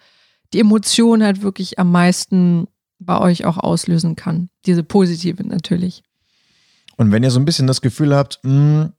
die 0.52 0.60
Emotion 0.60 1.22
halt 1.22 1.42
wirklich 1.42 1.78
am 1.78 1.90
meisten 1.92 2.66
bei 2.98 3.18
euch 3.18 3.44
auch 3.44 3.56
auslösen 3.56 4.16
kann. 4.16 4.50
Diese 4.66 4.82
positive 4.82 5.46
natürlich. 5.46 6.02
Und 6.96 7.12
wenn 7.12 7.22
ihr 7.22 7.30
so 7.30 7.40
ein 7.40 7.46
bisschen 7.46 7.66
das 7.66 7.80
Gefühl 7.80 8.14
habt, 8.14 8.40
mh, 8.42 8.50
hm, 8.82 8.92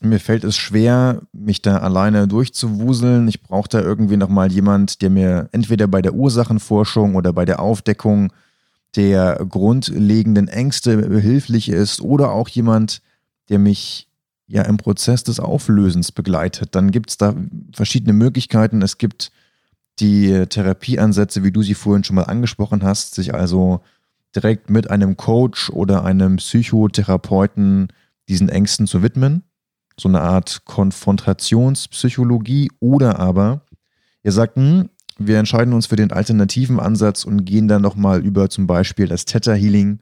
mir 0.00 0.20
fällt 0.20 0.44
es 0.44 0.56
schwer, 0.56 1.22
mich 1.32 1.60
da 1.62 1.78
alleine 1.78 2.28
durchzuwuseln. 2.28 3.26
Ich 3.26 3.42
brauche 3.42 3.68
da 3.68 3.80
irgendwie 3.80 4.16
nochmal 4.16 4.52
jemand, 4.52 5.02
der 5.02 5.10
mir 5.10 5.48
entweder 5.52 5.88
bei 5.88 6.02
der 6.02 6.14
Ursachenforschung 6.14 7.16
oder 7.16 7.32
bei 7.32 7.44
der 7.44 7.60
Aufdeckung 7.60 8.32
der 8.96 9.44
grundlegenden 9.48 10.48
Ängste 10.48 10.96
behilflich 10.96 11.68
ist 11.68 12.00
oder 12.00 12.32
auch 12.32 12.48
jemand, 12.48 13.02
der 13.48 13.58
mich 13.58 14.08
ja 14.46 14.62
im 14.62 14.78
Prozess 14.78 15.24
des 15.24 15.40
Auflösens 15.40 16.10
begleitet. 16.10 16.74
Dann 16.74 16.90
gibt 16.90 17.10
es 17.10 17.18
da 17.18 17.34
verschiedene 17.72 18.14
Möglichkeiten. 18.14 18.82
Es 18.82 18.98
gibt 18.98 19.30
die 20.00 20.46
Therapieansätze, 20.46 21.44
wie 21.44 21.52
du 21.52 21.62
sie 21.62 21.74
vorhin 21.74 22.04
schon 22.04 22.16
mal 22.16 22.24
angesprochen 22.24 22.82
hast, 22.82 23.14
sich 23.14 23.34
also 23.34 23.82
direkt 24.34 24.70
mit 24.70 24.90
einem 24.90 25.16
Coach 25.16 25.70
oder 25.70 26.04
einem 26.04 26.36
Psychotherapeuten 26.36 27.88
diesen 28.28 28.48
Ängsten 28.48 28.86
zu 28.86 29.02
widmen. 29.02 29.42
So 29.98 30.08
eine 30.08 30.20
Art 30.20 30.62
Konfrontationspsychologie 30.64 32.70
oder 32.80 33.18
aber 33.18 33.62
ihr 34.22 34.32
sagt, 34.32 34.56
hm, 34.56 34.88
wir 35.18 35.38
entscheiden 35.38 35.74
uns 35.74 35.86
für 35.86 35.96
den 35.96 36.12
alternativen 36.12 36.78
Ansatz 36.80 37.24
und 37.24 37.44
gehen 37.44 37.68
dann 37.68 37.82
nochmal 37.82 38.24
über 38.24 38.48
zum 38.48 38.66
Beispiel 38.66 39.08
das 39.08 39.24
Theta 39.24 39.52
Healing 39.52 39.98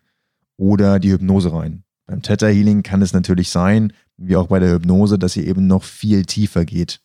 oder 0.57 0.99
die 0.99 1.11
Hypnose 1.11 1.53
rein. 1.53 1.83
Beim 2.07 2.23
Theta 2.23 2.47
Healing 2.47 2.83
kann 2.83 3.03
es 3.03 3.13
natürlich 3.13 3.51
sein, 3.51 3.93
wie 4.17 4.37
auch 4.37 4.47
bei 4.47 4.61
der 4.61 4.73
Hypnose, 4.73 5.19
dass 5.19 5.37
ihr 5.37 5.47
eben 5.47 5.67
noch 5.67 5.83
viel 5.83 6.25
tiefer 6.25 6.65
geht. 6.65 7.01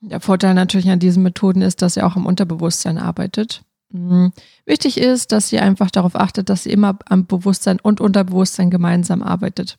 Der 0.00 0.20
Vorteil 0.20 0.54
natürlich 0.54 0.90
an 0.90 0.98
diesen 0.98 1.22
Methoden 1.22 1.62
ist, 1.62 1.80
dass 1.80 1.96
ihr 1.96 2.06
auch 2.06 2.16
am 2.16 2.26
Unterbewusstsein 2.26 2.98
arbeitet. 2.98 3.62
Mhm. 3.90 4.32
Wichtig 4.64 4.98
ist, 4.98 5.30
dass 5.32 5.52
ihr 5.52 5.62
einfach 5.62 5.90
darauf 5.90 6.16
achtet, 6.16 6.48
dass 6.48 6.66
ihr 6.66 6.72
immer 6.72 6.98
am 7.06 7.26
Bewusstsein 7.26 7.78
und 7.78 8.00
Unterbewusstsein 8.00 8.70
gemeinsam 8.70 9.22
arbeitet. 9.22 9.76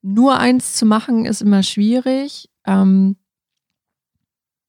Nur 0.00 0.38
eins 0.38 0.74
zu 0.74 0.86
machen 0.86 1.26
ist 1.26 1.42
immer 1.42 1.62
schwierig, 1.62 2.48
ähm, 2.66 3.16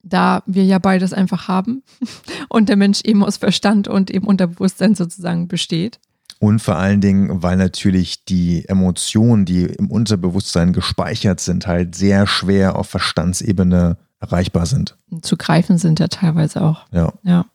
da 0.03 0.43
wir 0.45 0.65
ja 0.65 0.79
beides 0.79 1.13
einfach 1.13 1.47
haben 1.47 1.83
und 2.49 2.69
der 2.69 2.75
Mensch 2.75 3.01
eben 3.03 3.23
aus 3.23 3.37
Verstand 3.37 3.87
und 3.87 4.11
eben 4.11 4.27
Unterbewusstsein 4.27 4.95
sozusagen 4.95 5.47
besteht. 5.47 5.99
Und 6.39 6.59
vor 6.59 6.75
allen 6.75 6.99
Dingen, 6.99 7.41
weil 7.41 7.55
natürlich 7.55 8.25
die 8.25 8.67
Emotionen, 8.67 9.45
die 9.45 9.63
im 9.63 9.89
Unterbewusstsein 9.89 10.73
gespeichert 10.73 11.39
sind, 11.39 11.67
halt 11.67 11.95
sehr 11.95 12.27
schwer 12.27 12.77
auf 12.77 12.89
Verstandsebene 12.89 13.97
erreichbar 14.19 14.65
sind. 14.65 14.97
Zu 15.21 15.37
greifen 15.37 15.77
sind 15.77 15.99
ja 15.99 16.09
teilweise 16.09 16.61
auch. 16.61 16.85
Ja. 16.91 17.13
Ja. 17.23 17.45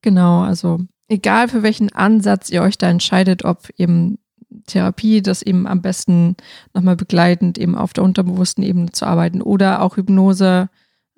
Genau, 0.00 0.42
also 0.42 0.80
egal 1.08 1.48
für 1.48 1.62
welchen 1.62 1.92
Ansatz 1.92 2.48
ihr 2.48 2.62
euch 2.62 2.78
da 2.78 2.88
entscheidet, 2.88 3.44
ob 3.44 3.68
eben 3.76 4.18
Therapie, 4.66 5.22
das 5.22 5.42
eben 5.42 5.66
am 5.66 5.82
besten 5.82 6.36
nochmal 6.74 6.96
begleitend 6.96 7.58
eben 7.58 7.76
auf 7.76 7.92
der 7.92 8.04
unterbewussten 8.04 8.64
Ebene 8.64 8.92
zu 8.92 9.06
arbeiten 9.06 9.42
oder 9.42 9.82
auch 9.82 9.96
Hypnose, 9.96 10.68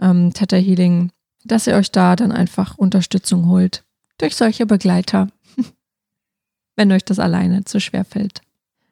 ähm, 0.01 0.33
Theta 0.33 0.57
Healing, 0.57 1.11
dass 1.45 1.67
ihr 1.67 1.75
euch 1.75 1.91
da 1.91 2.17
dann 2.17 2.33
einfach 2.33 2.77
Unterstützung 2.79 3.49
holt 3.49 3.85
durch 4.19 4.37
solche 4.37 4.67
Begleiter 4.67 5.29
wenn 6.77 6.93
euch 6.93 7.05
das 7.05 7.19
alleine 7.19 7.65
zu 7.65 7.81
schwer 7.81 8.05
fällt. 8.05 8.41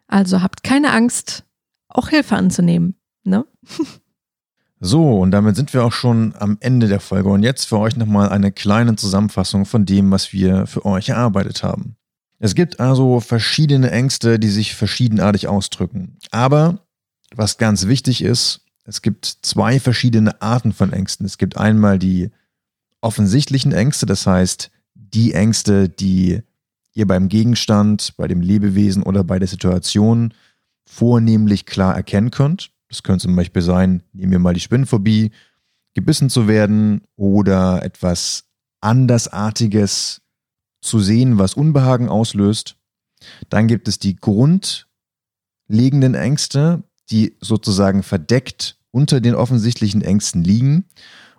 Also 0.07 0.43
habt 0.43 0.63
keine 0.63 0.93
Angst, 0.93 1.45
auch 1.89 2.09
Hilfe 2.09 2.37
anzunehmen. 2.37 2.95
Ne? 3.25 3.45
So, 4.85 5.21
und 5.21 5.31
damit 5.31 5.55
sind 5.55 5.73
wir 5.75 5.85
auch 5.85 5.93
schon 5.93 6.35
am 6.37 6.57
Ende 6.59 6.89
der 6.89 6.99
Folge. 6.99 7.29
Und 7.29 7.45
jetzt 7.45 7.67
für 7.67 7.79
euch 7.79 7.95
nochmal 7.95 8.31
eine 8.31 8.51
kleine 8.51 8.97
Zusammenfassung 8.97 9.65
von 9.65 9.87
dem, 9.87 10.11
was 10.11 10.33
wir 10.33 10.67
für 10.67 10.85
euch 10.85 11.11
erarbeitet 11.11 11.63
haben. 11.63 11.95
Es 12.41 12.57
gibt 12.57 12.81
also 12.81 13.21
verschiedene 13.21 13.93
Ängste, 13.93 14.41
die 14.41 14.49
sich 14.49 14.75
verschiedenartig 14.75 15.47
ausdrücken. 15.47 16.17
Aber 16.33 16.81
was 17.33 17.59
ganz 17.59 17.87
wichtig 17.87 18.25
ist, 18.25 18.62
es 18.85 19.03
gibt 19.03 19.27
zwei 19.43 19.79
verschiedene 19.79 20.41
Arten 20.43 20.73
von 20.73 20.93
Ängsten. 20.93 21.25
Es 21.27 21.39
gibt 21.39 21.57
einmal 21.57 21.99
die 21.99 22.31
offensichtlichen 23.01 23.73
Ängste, 23.73 24.07
das 24.07 24.27
heißt 24.27 24.71
die 24.95 25.33
Ängste, 25.35 25.89
die 25.89 26.43
ihr 26.95 27.07
beim 27.07 27.29
Gegenstand, 27.29 28.15
bei 28.17 28.29
dem 28.29 28.41
Lebewesen 28.41 29.03
oder 29.03 29.25
bei 29.25 29.39
der 29.39 29.49
Situation 29.49 30.35
vornehmlich 30.85 31.67
klar 31.67 31.95
erkennen 31.95 32.31
könnt. 32.31 32.71
Das 32.89 33.03
könnte 33.03 33.23
zum 33.23 33.37
Beispiel 33.37 33.63
sein, 33.63 34.03
nehmen 34.13 34.33
wir 34.33 34.39
mal 34.39 34.55
die 34.55 34.61
Spinnenphobie, 34.61 35.31
gebissen 35.95 36.29
zu 36.29 36.49
werden 36.49 37.03
oder 37.17 37.83
etwas 37.83 38.45
andersartiges 38.81 40.21
zu 40.81 40.99
sehen, 40.99 41.39
was 41.39 41.55
Unbehagen 41.55 42.09
auslöst. 42.09 42.77
Dann 43.49 43.69
gibt 43.69 43.89
es 43.89 43.99
die 43.99 44.17
grundlegenden 44.17 44.87
Ängste, 46.15 46.83
die 47.11 47.37
sozusagen 47.41 48.03
verdeckt 48.03 48.79
unter 48.91 49.21
den 49.21 49.35
offensichtlichen 49.35 50.03
Ängsten 50.03 50.45
liegen 50.45 50.85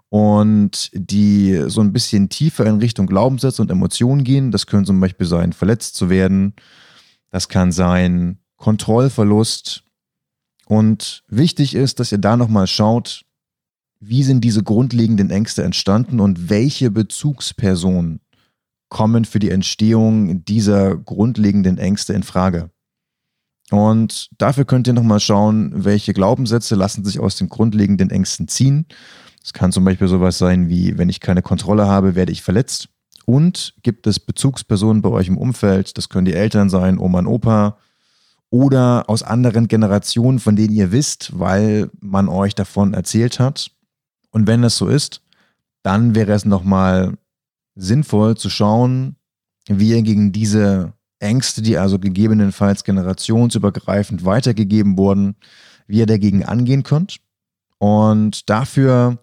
und 0.09 0.91
die 0.93 1.63
so 1.67 1.81
ein 1.81 1.93
bisschen 1.93 2.29
tiefer 2.29 2.65
in 2.65 2.77
Richtung 2.77 3.07
Glaubenssätze 3.07 3.61
und 3.61 3.71
Emotionen 3.71 4.23
gehen. 4.23 4.51
Das 4.51 4.67
können 4.67 4.85
zum 4.85 4.99
Beispiel 4.99 5.25
sein, 5.25 5.53
verletzt 5.53 5.95
zu 5.95 6.09
werden. 6.09 6.53
Das 7.29 7.49
kann 7.49 7.71
sein, 7.71 8.37
Kontrollverlust. 8.57 9.83
Und 10.65 11.23
wichtig 11.27 11.75
ist, 11.75 11.99
dass 11.99 12.11
ihr 12.11 12.19
da 12.19 12.37
nochmal 12.37 12.67
schaut, 12.67 13.25
wie 13.99 14.23
sind 14.23 14.41
diese 14.41 14.63
grundlegenden 14.63 15.29
Ängste 15.29 15.63
entstanden 15.63 16.19
und 16.19 16.49
welche 16.49 16.91
Bezugspersonen 16.91 18.19
kommen 18.89 19.25
für 19.25 19.39
die 19.39 19.49
Entstehung 19.49 20.45
dieser 20.45 20.95
grundlegenden 20.95 21.77
Ängste 21.79 22.13
in 22.13 22.23
Frage. 22.23 22.69
Und 23.71 24.29
dafür 24.37 24.65
könnt 24.65 24.87
ihr 24.87 24.93
nochmal 24.93 25.19
schauen, 25.19 25.71
welche 25.73 26.13
Glaubenssätze 26.13 26.75
lassen 26.75 27.03
sich 27.03 27.19
aus 27.19 27.37
den 27.37 27.49
grundlegenden 27.49 28.09
Ängsten 28.09 28.47
ziehen 28.47 28.85
es 29.43 29.51
kann 29.51 29.73
zum 29.73 29.83
Beispiel 29.83 30.07
sowas 30.07 30.37
sein 30.37 30.69
wie, 30.69 30.97
wenn 30.97 31.09
ich 31.09 31.19
keine 31.19 31.41
Kontrolle 31.41 31.85
habe, 31.85 32.15
werde 32.15 32.31
ich 32.31 32.41
verletzt. 32.41 32.87
Und 33.25 33.75
gibt 33.83 34.07
es 34.07 34.19
Bezugspersonen 34.19 35.01
bei 35.01 35.09
euch 35.09 35.27
im 35.27 35.37
Umfeld, 35.37 35.97
das 35.97 36.09
können 36.09 36.25
die 36.25 36.33
Eltern 36.33 36.69
sein, 36.69 36.97
Oma 36.97 37.19
und 37.19 37.27
Opa, 37.27 37.77
oder 38.49 39.09
aus 39.09 39.23
anderen 39.23 39.67
Generationen, 39.67 40.39
von 40.39 40.55
denen 40.55 40.73
ihr 40.73 40.91
wisst, 40.91 41.37
weil 41.37 41.89
man 41.99 42.29
euch 42.29 42.55
davon 42.55 42.93
erzählt 42.93 43.39
hat. 43.39 43.71
Und 44.31 44.47
wenn 44.47 44.61
das 44.61 44.77
so 44.77 44.87
ist, 44.87 45.21
dann 45.83 46.15
wäre 46.15 46.33
es 46.33 46.45
nochmal 46.45 47.17
sinnvoll 47.75 48.37
zu 48.37 48.49
schauen, 48.49 49.15
wie 49.67 49.89
ihr 49.89 50.01
gegen 50.03 50.31
diese 50.31 50.93
Ängste, 51.23 51.61
die 51.61 51.77
also 51.77 51.97
gegebenenfalls 51.97 52.83
generationsübergreifend 52.83 54.25
weitergegeben 54.25 54.97
wurden, 54.97 55.35
wie 55.87 55.99
ihr 55.99 56.05
dagegen 56.05 56.43
angehen 56.45 56.83
könnt. 56.83 57.17
Und 57.79 58.49
dafür 58.49 59.17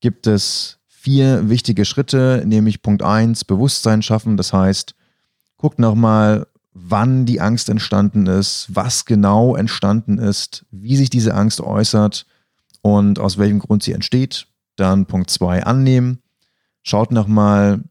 gibt 0.00 0.26
es 0.26 0.78
vier 0.86 1.48
wichtige 1.48 1.84
Schritte, 1.84 2.42
nämlich 2.44 2.82
Punkt 2.82 3.02
1, 3.02 3.44
Bewusstsein 3.44 4.02
schaffen. 4.02 4.36
Das 4.36 4.52
heißt, 4.52 4.94
guckt 5.56 5.78
nochmal, 5.78 6.46
wann 6.72 7.26
die 7.26 7.40
Angst 7.40 7.68
entstanden 7.68 8.26
ist, 8.26 8.66
was 8.70 9.04
genau 9.04 9.56
entstanden 9.56 10.18
ist, 10.18 10.66
wie 10.70 10.96
sich 10.96 11.10
diese 11.10 11.34
Angst 11.34 11.60
äußert 11.60 12.26
und 12.82 13.18
aus 13.18 13.38
welchem 13.38 13.58
Grund 13.58 13.82
sie 13.82 13.92
entsteht. 13.92 14.46
Dann 14.76 15.06
Punkt 15.06 15.30
2, 15.30 15.64
annehmen. 15.64 16.22
Schaut 16.82 17.10
nochmal, 17.10 17.82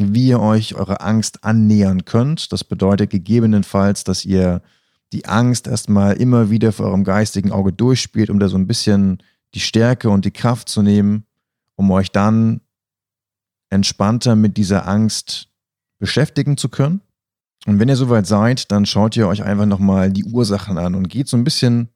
wie 0.00 0.28
ihr 0.28 0.40
euch 0.40 0.74
eurer 0.74 1.02
Angst 1.02 1.44
annähern 1.44 2.04
könnt. 2.04 2.52
Das 2.52 2.64
bedeutet 2.64 3.10
gegebenenfalls, 3.10 4.04
dass 4.04 4.24
ihr 4.24 4.62
die 5.12 5.26
Angst 5.26 5.66
erstmal 5.66 6.16
immer 6.16 6.50
wieder 6.50 6.72
vor 6.72 6.86
eurem 6.86 7.04
geistigen 7.04 7.52
Auge 7.52 7.72
durchspielt, 7.72 8.30
um 8.30 8.40
da 8.40 8.48
so 8.48 8.58
ein 8.58 8.66
bisschen 8.66 9.22
die 9.54 9.60
Stärke 9.60 10.10
und 10.10 10.24
die 10.24 10.32
Kraft 10.32 10.68
zu 10.68 10.82
nehmen 10.82 11.26
um 11.76 11.90
euch 11.90 12.10
dann 12.10 12.60
entspannter 13.68 14.34
mit 14.34 14.56
dieser 14.56 14.88
Angst 14.88 15.48
beschäftigen 15.98 16.56
zu 16.56 16.68
können. 16.68 17.02
Und 17.66 17.78
wenn 17.78 17.88
ihr 17.88 17.96
soweit 17.96 18.26
seid, 18.26 18.70
dann 18.72 18.86
schaut 18.86 19.16
ihr 19.16 19.28
euch 19.28 19.42
einfach 19.42 19.66
nochmal 19.66 20.10
die 20.10 20.24
Ursachen 20.24 20.78
an 20.78 20.94
und 20.94 21.08
geht 21.08 21.28
so 21.28 21.36
ein 21.36 21.44
bisschen 21.44 21.90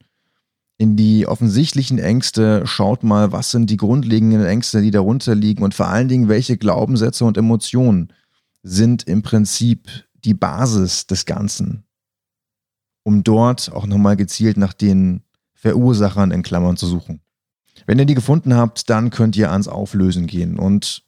in 0.81 0.97
die 0.97 1.27
offensichtlichen 1.27 1.99
Ängste, 1.99 2.63
schaut 2.67 3.05
mal, 3.05 3.33
was 3.33 3.51
sind 3.51 3.69
die 3.69 3.77
grundlegenden 3.77 4.47
Ängste, 4.47 4.81
die 4.81 4.91
darunter 4.91 5.35
liegen 5.35 5.63
und 5.63 5.75
vor 5.75 5.89
allen 5.89 6.09
Dingen, 6.09 6.31
welche 6.31 6.57
Glaubenssätze 6.57 7.27
und 7.27 7.37
Emotionen 7.37 8.15
sind 8.63 9.03
im 9.03 9.21
Prinzip 9.21 9.91
die 10.25 10.33
Basis 10.33 11.07
des 11.07 11.27
Ganzen, 11.27 11.85
um 13.03 13.23
dort 13.23 13.71
auch 13.75 13.87
nochmal 13.87 14.17
gezielt 14.17 14.57
nach 14.57 14.73
den 14.73 15.21
Verursachern 15.53 16.31
in 16.31 16.43
Klammern 16.43 16.79
zu 16.79 16.87
suchen. 16.87 17.21
Wenn 17.85 17.99
ihr 17.99 18.07
die 18.07 18.15
gefunden 18.15 18.55
habt, 18.55 18.89
dann 18.89 19.11
könnt 19.11 19.37
ihr 19.37 19.53
ans 19.53 19.69
Auflösen 19.69 20.27
gehen. 20.27 20.59
Und 20.59 21.03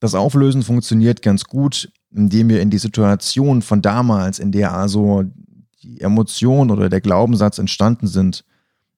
das 0.00 0.14
Auflösen 0.14 0.62
funktioniert 0.62 1.22
ganz 1.22 1.44
gut, 1.44 1.90
indem 2.10 2.50
ihr 2.50 2.60
in 2.60 2.68
die 2.68 2.76
Situation 2.76 3.62
von 3.62 3.80
damals, 3.80 4.38
in 4.38 4.52
der 4.52 4.74
also 4.74 5.24
die 5.82 6.02
Emotion 6.02 6.70
oder 6.70 6.90
der 6.90 7.00
Glaubenssatz 7.00 7.56
entstanden 7.56 8.06
sind, 8.06 8.44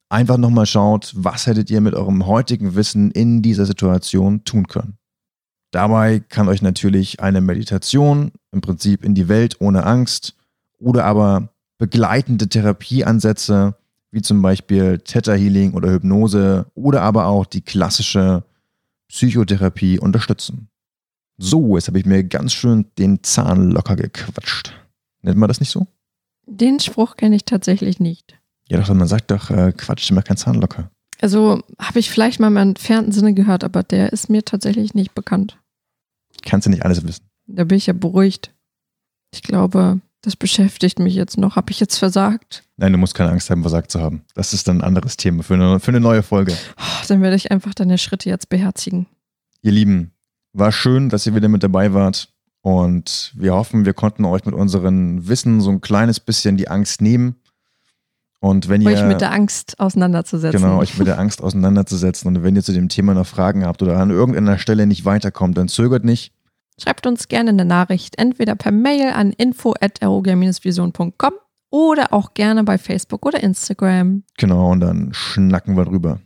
einfach 0.08 0.36
nochmal 0.36 0.66
schaut, 0.66 1.12
was 1.16 1.46
hättet 1.46 1.70
ihr 1.70 1.80
mit 1.80 1.94
eurem 1.94 2.26
heutigen 2.26 2.74
Wissen 2.74 3.10
in 3.10 3.42
dieser 3.42 3.66
Situation 3.66 4.44
tun 4.44 4.68
können. 4.68 4.98
Dabei 5.70 6.20
kann 6.20 6.48
euch 6.48 6.62
natürlich 6.62 7.20
eine 7.20 7.40
Meditation, 7.40 8.32
im 8.52 8.60
Prinzip 8.60 9.04
in 9.04 9.14
die 9.14 9.28
Welt 9.28 9.60
ohne 9.60 9.84
Angst, 9.84 10.34
oder 10.78 11.04
aber 11.04 11.48
begleitende 11.78 12.48
Therapieansätze 12.48 13.76
wie 14.10 14.22
zum 14.22 14.40
Beispiel 14.40 14.98
Theta 14.98 15.34
Healing 15.34 15.74
oder 15.74 15.90
Hypnose 15.90 16.66
oder 16.74 17.02
aber 17.02 17.26
auch 17.26 17.44
die 17.44 17.60
klassische 17.60 18.44
Psychotherapie 19.08 19.98
unterstützen. 19.98 20.68
So, 21.38 21.76
jetzt 21.76 21.88
habe 21.88 21.98
ich 21.98 22.06
mir 22.06 22.24
ganz 22.24 22.52
schön 22.54 22.86
den 22.98 23.22
Zahn 23.22 23.70
locker 23.70 23.96
gequatscht. 23.96 24.72
Nennt 25.20 25.36
man 25.36 25.48
das 25.48 25.60
nicht 25.60 25.70
so? 25.70 25.86
Den 26.46 26.80
Spruch 26.80 27.16
kenne 27.16 27.36
ich 27.36 27.44
tatsächlich 27.44 28.00
nicht. 28.00 28.35
Ja, 28.68 28.78
doch, 28.78 28.92
man 28.92 29.06
sagt 29.06 29.30
doch, 29.30 29.50
äh, 29.50 29.72
quatscht 29.72 30.10
immer 30.10 30.22
kein 30.22 30.36
Zahn 30.36 30.56
locker. 30.56 30.90
Also 31.20 31.62
habe 31.78 31.98
ich 31.98 32.10
vielleicht 32.10 32.40
mal 32.40 32.48
im 32.48 32.56
entfernten 32.56 33.12
Sinne 33.12 33.32
gehört, 33.32 33.64
aber 33.64 33.82
der 33.82 34.12
ist 34.12 34.28
mir 34.28 34.44
tatsächlich 34.44 34.94
nicht 34.94 35.14
bekannt. 35.14 35.58
Kannst 36.44 36.66
du 36.66 36.70
nicht 36.70 36.84
alles 36.84 37.06
wissen. 37.06 37.24
Da 37.46 37.64
bin 37.64 37.78
ich 37.78 37.86
ja 37.86 37.92
beruhigt. 37.92 38.52
Ich 39.32 39.42
glaube, 39.42 40.00
das 40.22 40.36
beschäftigt 40.36 40.98
mich 40.98 41.14
jetzt 41.14 41.38
noch. 41.38 41.56
Habe 41.56 41.70
ich 41.70 41.80
jetzt 41.80 41.96
versagt? 41.96 42.64
Nein, 42.76 42.92
du 42.92 42.98
musst 42.98 43.14
keine 43.14 43.30
Angst 43.30 43.48
haben, 43.48 43.62
versagt 43.62 43.90
zu 43.90 44.00
haben. 44.00 44.24
Das 44.34 44.52
ist 44.52 44.68
dann 44.68 44.78
ein 44.78 44.84
anderes 44.84 45.16
Thema 45.16 45.42
für 45.42 45.54
eine, 45.54 45.80
für 45.80 45.88
eine 45.92 46.00
neue 46.00 46.22
Folge. 46.22 46.52
Oh, 46.76 47.04
dann 47.08 47.22
werde 47.22 47.36
ich 47.36 47.50
einfach 47.50 47.72
deine 47.74 47.96
Schritte 47.98 48.28
jetzt 48.28 48.48
beherzigen. 48.48 49.06
Ihr 49.62 49.72
Lieben, 49.72 50.12
War 50.52 50.72
schön, 50.72 51.08
dass 51.08 51.26
ihr 51.26 51.34
wieder 51.34 51.48
mit 51.48 51.62
dabei 51.62 51.94
wart. 51.94 52.28
Und 52.62 53.32
wir 53.36 53.54
hoffen, 53.54 53.84
wir 53.84 53.94
konnten 53.94 54.24
euch 54.24 54.44
mit 54.44 54.54
unserem 54.54 55.28
Wissen 55.28 55.60
so 55.60 55.70
ein 55.70 55.80
kleines 55.80 56.18
bisschen 56.18 56.56
die 56.56 56.68
Angst 56.68 57.00
nehmen. 57.00 57.36
Und 58.40 58.68
wenn 58.68 58.82
ihr. 58.82 58.88
Euch 58.88 59.04
mit 59.04 59.20
der 59.20 59.32
Angst 59.32 59.80
auseinanderzusetzen. 59.80 60.60
Genau, 60.60 60.78
euch 60.78 60.98
mit 60.98 61.08
der 61.08 61.18
Angst 61.18 61.42
auseinanderzusetzen. 61.42 62.28
Und 62.28 62.42
wenn 62.42 62.56
ihr 62.56 62.62
zu 62.62 62.72
dem 62.72 62.88
Thema 62.88 63.14
noch 63.14 63.26
Fragen 63.26 63.64
habt 63.64 63.82
oder 63.82 63.98
an 63.98 64.10
irgendeiner 64.10 64.58
Stelle 64.58 64.86
nicht 64.86 65.04
weiterkommt, 65.04 65.56
dann 65.56 65.68
zögert 65.68 66.04
nicht. 66.04 66.32
Schreibt 66.78 67.06
uns 67.06 67.28
gerne 67.28 67.50
eine 67.50 67.64
Nachricht, 67.64 68.18
entweder 68.18 68.54
per 68.54 68.72
Mail 68.72 69.12
an 69.14 69.32
info.erogia-vision.com 69.32 71.32
oder 71.70 72.12
auch 72.12 72.34
gerne 72.34 72.64
bei 72.64 72.76
Facebook 72.76 73.24
oder 73.24 73.42
Instagram. 73.42 74.24
Genau, 74.36 74.72
und 74.72 74.80
dann 74.80 75.14
schnacken 75.14 75.76
wir 75.76 75.86
drüber. 75.86 76.20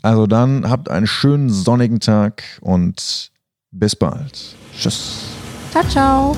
Also 0.00 0.26
dann 0.26 0.68
habt 0.68 0.90
einen 0.90 1.06
schönen 1.06 1.50
sonnigen 1.50 2.00
Tag 2.00 2.42
und 2.62 3.30
bis 3.70 3.94
bald. 3.94 4.56
Tschüss. 4.74 5.26
Ciao, 5.70 5.84
ciao. 5.88 6.36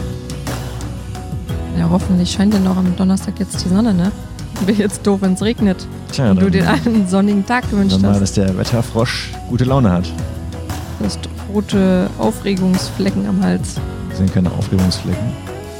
Ja, 1.78 1.88
hoffentlich 1.88 2.30
scheint 2.30 2.52
ja 2.52 2.60
noch 2.60 2.76
am 2.76 2.94
Donnerstag 2.96 3.38
jetzt 3.38 3.64
die 3.64 3.68
Sonne, 3.68 3.94
ne? 3.94 4.12
Wäre 4.66 4.78
jetzt 4.78 5.06
doof, 5.06 5.20
wenn 5.22 5.34
es 5.34 5.42
regnet. 5.42 5.86
Tja, 6.12 6.30
und 6.30 6.40
du 6.40 6.50
dir 6.50 6.68
einen 6.68 7.06
sonnigen 7.08 7.44
Tag 7.44 7.68
gewünscht 7.70 8.00
mal, 8.00 8.12
hast. 8.12 8.20
dass 8.20 8.32
der 8.32 8.56
Wetterfrosch 8.56 9.32
gute 9.48 9.64
Laune 9.64 9.90
hat. 9.90 10.04
Du 10.98 11.04
hast 11.04 11.20
rote 11.52 12.08
Aufregungsflecken 12.18 13.26
am 13.26 13.42
Hals. 13.42 13.74
Das 14.08 14.18
sind 14.18 14.32
keine 14.32 14.50
Aufregungsflecken. 14.52 15.24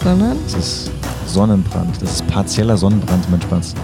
Sondern? 0.02 0.36
Das 0.44 0.54
ist 0.54 0.90
Sonnenbrand. 1.26 2.02
Das 2.02 2.14
ist 2.14 2.26
partieller 2.26 2.76
Sonnenbrand, 2.76 3.30
mein 3.30 3.40
Spaß. 3.42 3.74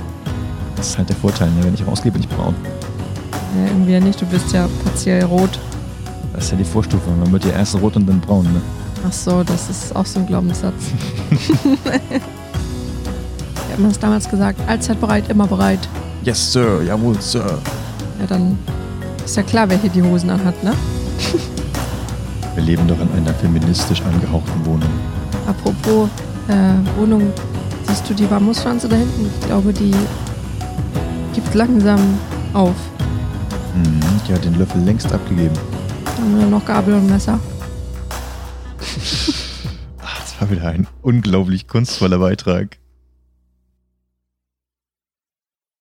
Das 0.76 0.88
ist 0.88 0.98
halt 0.98 1.08
der 1.08 1.16
Vorteil. 1.16 1.48
Ne? 1.50 1.64
Wenn 1.64 1.74
ich 1.74 1.86
rausgehe, 1.86 2.10
bin 2.12 2.22
ich 2.22 2.28
braun. 2.28 2.54
Ja, 3.32 3.66
irgendwie 3.70 3.92
ja 3.92 4.00
nicht. 4.00 4.20
Du 4.20 4.26
bist 4.26 4.52
ja 4.52 4.68
partiell 4.84 5.24
rot. 5.24 5.58
Das 6.32 6.44
ist 6.44 6.50
ja 6.50 6.56
die 6.56 6.64
Vorstufe. 6.64 7.10
Man 7.18 7.30
wird 7.32 7.44
ja 7.44 7.52
erst 7.52 7.74
rot 7.80 7.96
und 7.96 8.08
dann 8.08 8.20
braun. 8.20 8.44
Ne? 8.44 8.60
Ach 9.06 9.12
so, 9.12 9.42
das 9.42 9.70
ist 9.70 9.94
auch 9.96 10.06
so 10.06 10.20
ein 10.20 10.26
Glaubenssatz. 10.26 10.74
Haben 13.80 13.88
das 13.88 13.98
damals 13.98 14.28
gesagt. 14.28 14.60
Allzeit 14.68 15.00
bereit, 15.00 15.30
immer 15.30 15.46
bereit. 15.46 15.78
Yes, 16.22 16.52
Sir. 16.52 16.82
Jawohl, 16.82 17.18
Sir. 17.18 17.58
Ja, 18.20 18.26
dann 18.28 18.58
ist 19.24 19.38
ja 19.38 19.42
klar, 19.42 19.70
wer 19.70 19.78
hier 19.78 19.88
die 19.88 20.02
Hosen 20.02 20.28
anhat, 20.28 20.62
ne? 20.62 20.74
Wir 22.54 22.62
leben 22.62 22.86
doch 22.86 23.00
in 23.00 23.10
einer 23.12 23.32
feministisch 23.32 24.02
angehauchten 24.02 24.66
Wohnung. 24.66 24.90
Apropos 25.46 26.10
äh, 26.48 26.98
Wohnung, 26.98 27.32
siehst 27.88 28.10
du 28.10 28.12
die 28.12 28.26
Bambuspflanze 28.26 28.86
da 28.86 28.96
hinten? 28.96 29.30
Ich 29.40 29.46
glaube, 29.46 29.72
die 29.72 29.94
gibt 31.32 31.54
langsam 31.54 32.18
auf. 32.52 32.76
Mhm, 33.74 34.02
die 34.28 34.34
hat 34.34 34.44
den 34.44 34.58
Löffel 34.58 34.82
längst 34.82 35.10
abgegeben. 35.10 35.54
Da 36.04 36.22
haben 36.22 36.38
wir 36.38 36.46
noch 36.48 36.66
Gabel 36.66 36.92
und 36.96 37.08
Messer. 37.08 37.38
Ach, 40.02 40.20
das 40.20 40.38
war 40.38 40.50
wieder 40.50 40.68
ein 40.68 40.86
unglaublich 41.00 41.66
kunstvoller 41.66 42.18
Beitrag. 42.18 42.79